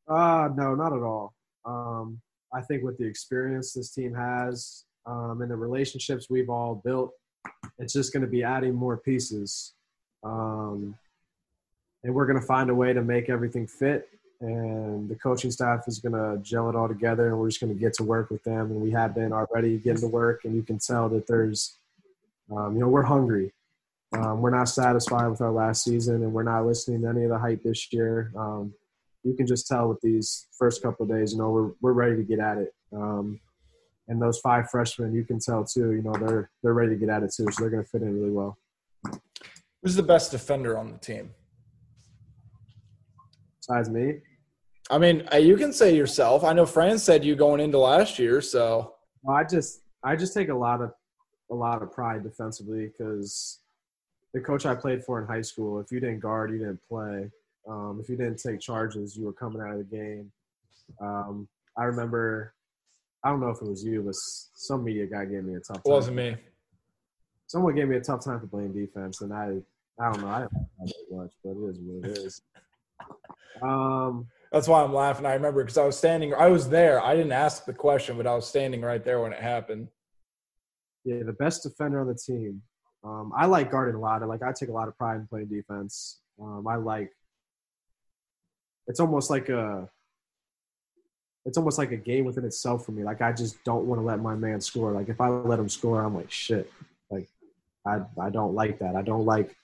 [0.09, 1.35] Uh no, not at all.
[1.65, 2.21] Um,
[2.53, 7.13] I think with the experience this team has um, and the relationships we've all built,
[7.79, 9.75] it's just going to be adding more pieces.
[10.25, 10.97] Um,
[12.03, 14.09] and we're going to find a way to make everything fit
[14.41, 17.73] and the coaching staff is going to gel it all together and we're just going
[17.73, 20.55] to get to work with them and we have been already getting to work and
[20.57, 21.77] you can tell that there's
[22.51, 23.53] um, you know we're hungry.
[24.13, 27.31] Um, we're not satisfied with our last season and we're not listening to any of
[27.31, 28.33] the hype this year.
[28.37, 28.75] Um,
[29.23, 32.17] you can just tell with these first couple of days you know we're, we're ready
[32.17, 32.75] to get at it.
[32.93, 33.41] Um,
[34.09, 37.11] and those five freshmen you can tell too you know they're they're ready to get
[37.11, 38.57] at it too so they're going to fit in really well.
[39.83, 41.31] Who's the best defender on the team?
[43.61, 44.21] Besides me
[44.91, 46.43] I mean, uh, you can say yourself.
[46.43, 48.95] I know Fran said you going into last year, so.
[49.23, 50.93] Well, I just I just take a lot of
[51.51, 53.61] a lot of pride defensively because
[54.35, 57.31] the coach I played for in high school, if you didn't guard, you didn't play.
[57.69, 60.33] Um, if you didn't take charges, you were coming out of the game.
[61.01, 62.55] Um, I remember,
[63.23, 65.77] I don't know if it was you, but some media guy gave me a tough
[65.77, 65.83] time.
[65.87, 66.37] It wasn't me.
[67.47, 69.59] Someone gave me a tough time for playing defense, and I,
[70.01, 72.43] I don't know, I don't know much, but it is what it is.
[73.63, 75.27] Um, that's why I'm laughing.
[75.27, 77.03] I remember because I was standing, I was there.
[77.03, 79.89] I didn't ask the question, but I was standing right there when it happened.
[81.05, 82.63] Yeah, the best defender on the team.
[83.05, 84.27] Um, I like guarding a lot.
[84.27, 86.21] Like I take a lot of pride in playing defense.
[86.41, 87.11] Um, I like.
[88.87, 89.89] It's almost like a.
[91.47, 93.03] It's almost like a game within itself for me.
[93.03, 94.93] Like I just don't want to let my man score.
[94.93, 96.71] Like if I let him score, I'm like shit.
[97.09, 97.29] Like
[97.87, 98.97] I I don't like that.
[98.97, 99.57] I don't like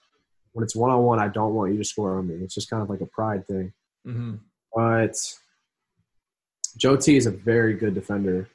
[0.53, 1.19] when it's one on one.
[1.19, 2.35] I don't want you to score on me.
[2.35, 3.73] It's just kind of like a pride thing.
[4.07, 4.35] Mm-hmm.
[4.77, 5.15] But
[6.77, 8.47] Joe T is a very good defender.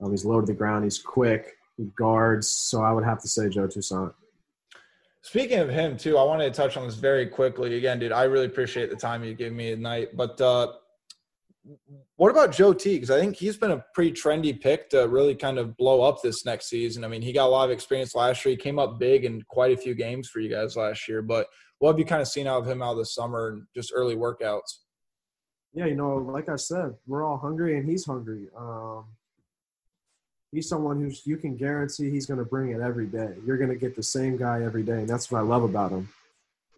[0.00, 0.84] Um, he's low to the ground.
[0.84, 1.58] He's quick.
[1.76, 2.48] He guards.
[2.48, 4.12] So I would have to say Joe Toussaint.
[5.20, 7.76] Speaking of him too, I wanted to touch on this very quickly.
[7.76, 10.16] Again, dude, I really appreciate the time you gave me tonight.
[10.16, 10.72] But uh,
[12.16, 12.94] what about Joe T?
[12.94, 16.22] Because I think he's been a pretty trendy pick to really kind of blow up
[16.22, 17.04] this next season.
[17.04, 18.52] I mean, he got a lot of experience last year.
[18.52, 21.20] He came up big in quite a few games for you guys last year.
[21.20, 21.48] But
[21.80, 23.92] what have you kind of seen out of him out of the summer and just
[23.94, 24.83] early workouts?
[25.74, 28.46] Yeah, you know, like I said, we're all hungry and he's hungry.
[28.56, 29.04] Um,
[30.52, 33.34] he's someone who's you can guarantee he's going to bring it every day.
[33.44, 35.90] You're going to get the same guy every day, and that's what I love about
[35.90, 36.08] him.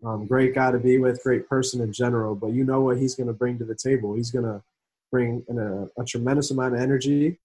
[0.05, 3.15] Um, great guy to be with, great person in general, but you know what he's
[3.15, 4.15] going to bring to the table.
[4.15, 4.63] He's going to
[5.11, 7.39] bring a, a, tremendous amount of energy.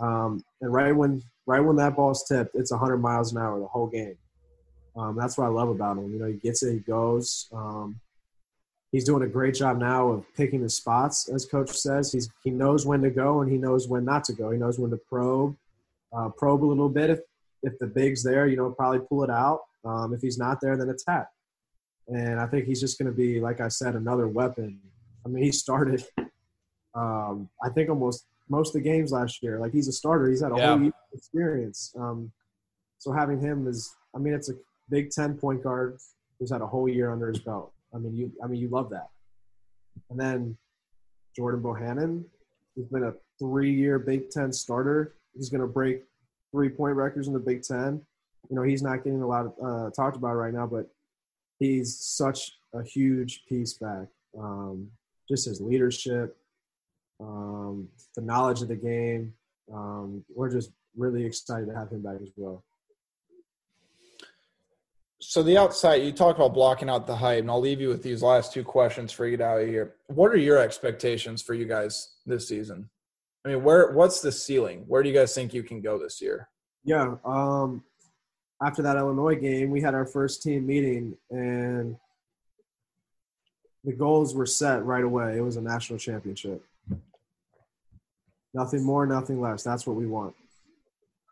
[0.00, 3.66] Um, and right when right when that ball's tipped, it's 100 miles an hour the
[3.66, 4.16] whole game.
[4.96, 6.12] Um, that's what I love about him.
[6.12, 7.48] You know, he gets it, he goes.
[7.52, 8.00] Um,
[8.92, 12.12] he's doing a great job now of picking his spots, as coach says.
[12.12, 14.50] He's he knows when to go and he knows when not to go.
[14.50, 15.56] He knows when to probe,
[16.12, 17.10] uh, probe a little bit.
[17.10, 17.20] If
[17.62, 19.62] if the big's there, you know, probably pull it out.
[19.84, 21.28] Um, if he's not there, then attack.
[22.08, 24.80] And I think he's just going to be, like I said, another weapon.
[25.24, 26.04] I mean, he started,
[26.94, 29.58] um, I think almost most of the games last year.
[29.58, 30.28] Like he's a starter.
[30.28, 30.78] He's had a yeah.
[30.78, 31.92] whole experience.
[31.98, 32.30] Um,
[32.98, 34.54] so having him is, I mean, it's a
[34.88, 35.98] Big Ten point guard
[36.38, 37.72] who's had a whole year under his belt.
[37.96, 39.08] I mean, you, I mean, you love that.
[40.10, 40.56] And then
[41.34, 42.24] Jordan Bohannon,
[42.74, 45.14] who's been a three-year Big Ten starter.
[45.34, 46.02] He's going to break
[46.52, 48.02] three-point records in the Big Ten.
[48.50, 50.88] You know, he's not getting a lot of, uh, talked about right now, but
[51.58, 54.08] he's such a huge piece back.
[54.38, 54.88] Um,
[55.28, 56.36] just his leadership,
[57.18, 59.32] um, the knowledge of the game.
[59.72, 62.62] Um, we're just really excited to have him back as well.
[65.20, 68.02] So the outside, you talk about blocking out the hype, and I'll leave you with
[68.02, 69.94] these last two questions for you get out of here.
[70.08, 72.90] What are your expectations for you guys this season?
[73.44, 74.84] I mean, where what's the ceiling?
[74.88, 76.48] Where do you guys think you can go this year?
[76.84, 77.82] Yeah, um,
[78.62, 81.96] after that Illinois game, we had our first team meeting, and
[83.84, 85.38] the goals were set right away.
[85.38, 86.62] It was a national championship.
[88.52, 89.62] Nothing more, nothing less.
[89.62, 90.34] That's what we want.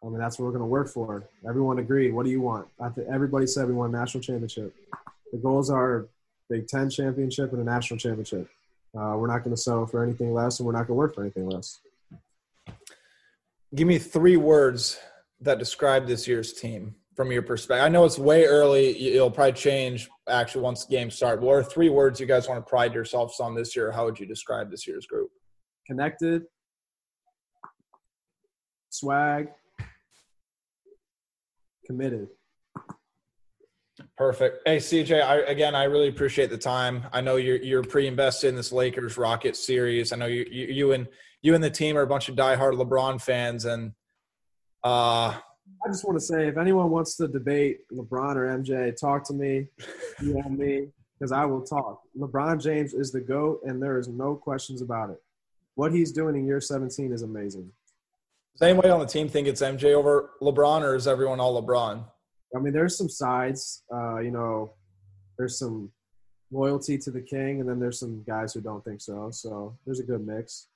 [0.04, 1.24] I mean, that's what we're going to work for.
[1.48, 2.12] Everyone agreed.
[2.12, 2.68] What do you want?
[2.78, 4.74] I think everybody said we want a national championship.
[5.32, 6.08] The goals are
[6.50, 8.48] Big Ten championship and a national championship.
[8.96, 11.14] Uh, we're not going to settle for anything less, and we're not going to work
[11.14, 11.80] for anything less.
[13.74, 15.00] Give me three words
[15.40, 17.84] that describe this year's team from your perspective?
[17.84, 19.14] I know it's way early.
[19.14, 21.40] It'll probably change actually once the games start.
[21.40, 23.90] What are three words you guys want to pride yourselves on this year?
[23.90, 25.30] How would you describe this year's group?
[25.86, 26.42] Connected,
[28.90, 29.48] swag,
[31.86, 32.28] committed.
[34.16, 34.66] Perfect.
[34.66, 37.06] Hey CJ, I, again, I really appreciate the time.
[37.12, 40.12] I know you're you're pretty invested in this Lakers Rocket series.
[40.12, 41.06] I know you you, you and
[41.42, 43.92] you and the team are a bunch of diehard LeBron fans, and
[44.82, 45.34] uh,
[45.84, 49.34] I just want to say, if anyone wants to debate LeBron or MJ, talk to
[49.34, 49.66] me,
[50.20, 52.00] you DM me, because I will talk.
[52.18, 55.22] LeBron James is the GOAT, and there is no questions about it.
[55.74, 57.70] What he's doing in year 17 is amazing.
[58.54, 62.04] Does anybody on the team think it's MJ over LeBron, or is everyone all LeBron?
[62.54, 63.82] I mean, there's some sides.
[63.92, 64.74] Uh, you know,
[65.36, 65.90] there's some
[66.52, 69.30] loyalty to the king, and then there's some guys who don't think so.
[69.32, 70.68] So there's a good mix.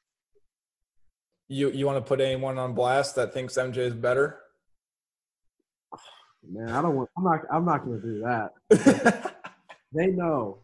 [1.47, 4.41] You you want to put anyone on blast that thinks MJ is better?
[6.51, 7.11] Man, I don't want.
[7.17, 7.41] I'm not.
[7.53, 9.35] I'm not going to do that.
[9.95, 10.59] they know.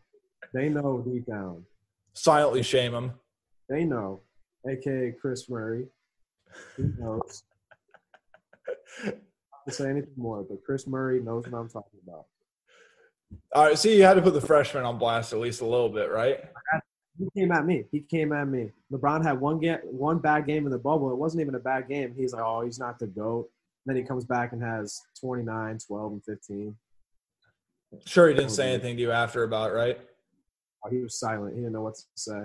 [0.53, 1.65] They know deep down.
[2.13, 3.13] Silently shame them.
[3.69, 4.21] They know,
[4.69, 5.87] aka Kris Murray.
[6.77, 7.43] He knows.
[9.67, 12.27] to say anything more, but Kris Murray knows what I'm talking about.
[13.55, 15.89] All right, see, you had to put the freshman on blast at least a little
[15.89, 16.41] bit, right?
[17.19, 17.85] He came at me.
[17.91, 18.71] He came at me.
[18.93, 21.11] LeBron had one game, one bad game in the bubble.
[21.11, 22.15] It wasn't even a bad game.
[22.17, 23.49] He's like, oh, he's not the goat.
[23.87, 26.77] Then he comes back and has 29, 12, and 15.
[28.07, 29.99] Sure, he didn't oh, say anything to you after about right?
[30.85, 31.55] Oh, he was silent.
[31.55, 32.43] He didn't know what to say.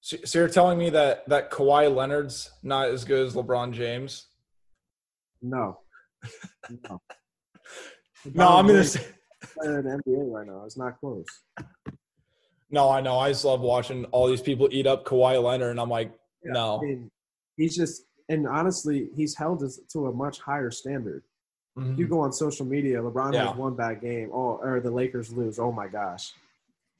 [0.00, 4.26] So, so you're telling me that that Kawhi Leonard's not as good as LeBron James?
[5.42, 5.78] No.
[6.86, 7.00] No.
[8.34, 9.02] no, I'm gonna say
[9.64, 10.62] in the NBA right now.
[10.66, 11.24] It's not close.
[12.70, 13.18] No, I know.
[13.18, 16.12] I just love watching all these people eat up Kawhi Leonard, and I'm like,
[16.44, 16.78] yeah, no.
[16.78, 17.10] I mean,
[17.56, 21.24] he's just and honestly, he's held to a much higher standard.
[21.76, 21.98] Mm-hmm.
[21.98, 23.48] You go on social media, LeBron yeah.
[23.48, 25.58] has one bad game, oh, or the Lakers lose.
[25.58, 26.32] Oh my gosh,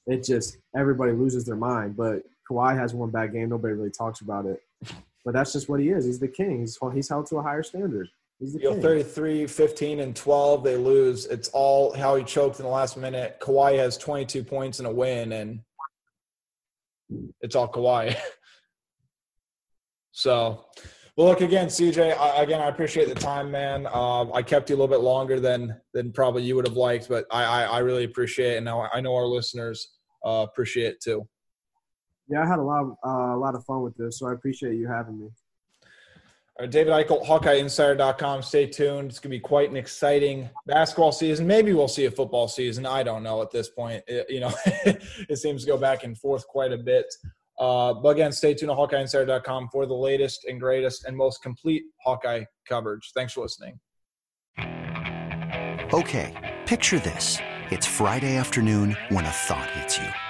[0.06, 1.96] it just everybody loses their mind.
[1.96, 4.60] But Kawhi has one bad game, nobody really talks about it.
[5.24, 6.04] But that's just what he is.
[6.04, 6.60] He's the king.
[6.60, 8.08] He's he's held to a higher standard.
[8.38, 11.26] He's the you know, 33, 15, and 12, they lose.
[11.26, 13.38] It's all how he choked in the last minute.
[13.38, 15.60] Kawhi has 22 points in a win, and
[17.42, 18.16] it's all Kawhi.
[20.12, 20.64] so,
[21.18, 22.16] well, look again, CJ.
[22.16, 23.86] I, again, I appreciate the time, man.
[23.88, 27.10] Um, I kept you a little bit longer than than probably you would have liked,
[27.10, 30.94] but I I, I really appreciate it, and now I know our listeners uh, appreciate
[30.94, 31.28] it too.
[32.30, 34.32] Yeah, I had a lot of, uh, a lot of fun with this, so I
[34.32, 35.30] appreciate you having me.
[36.58, 38.42] All right, David Eickholt, HawkeyeInsider.com.
[38.42, 39.10] Stay tuned.
[39.10, 41.46] It's going to be quite an exciting basketball season.
[41.46, 42.86] Maybe we'll see a football season.
[42.86, 44.04] I don't know at this point.
[44.06, 47.06] It, you know, it seems to go back and forth quite a bit.
[47.58, 51.84] Uh, but again, stay tuned to HawkeyeInsider.com for the latest and greatest and most complete
[52.04, 53.10] Hawkeye coverage.
[53.14, 53.80] Thanks for listening.
[55.92, 57.38] Okay, picture this.
[57.70, 60.29] It's Friday afternoon when a thought hits you.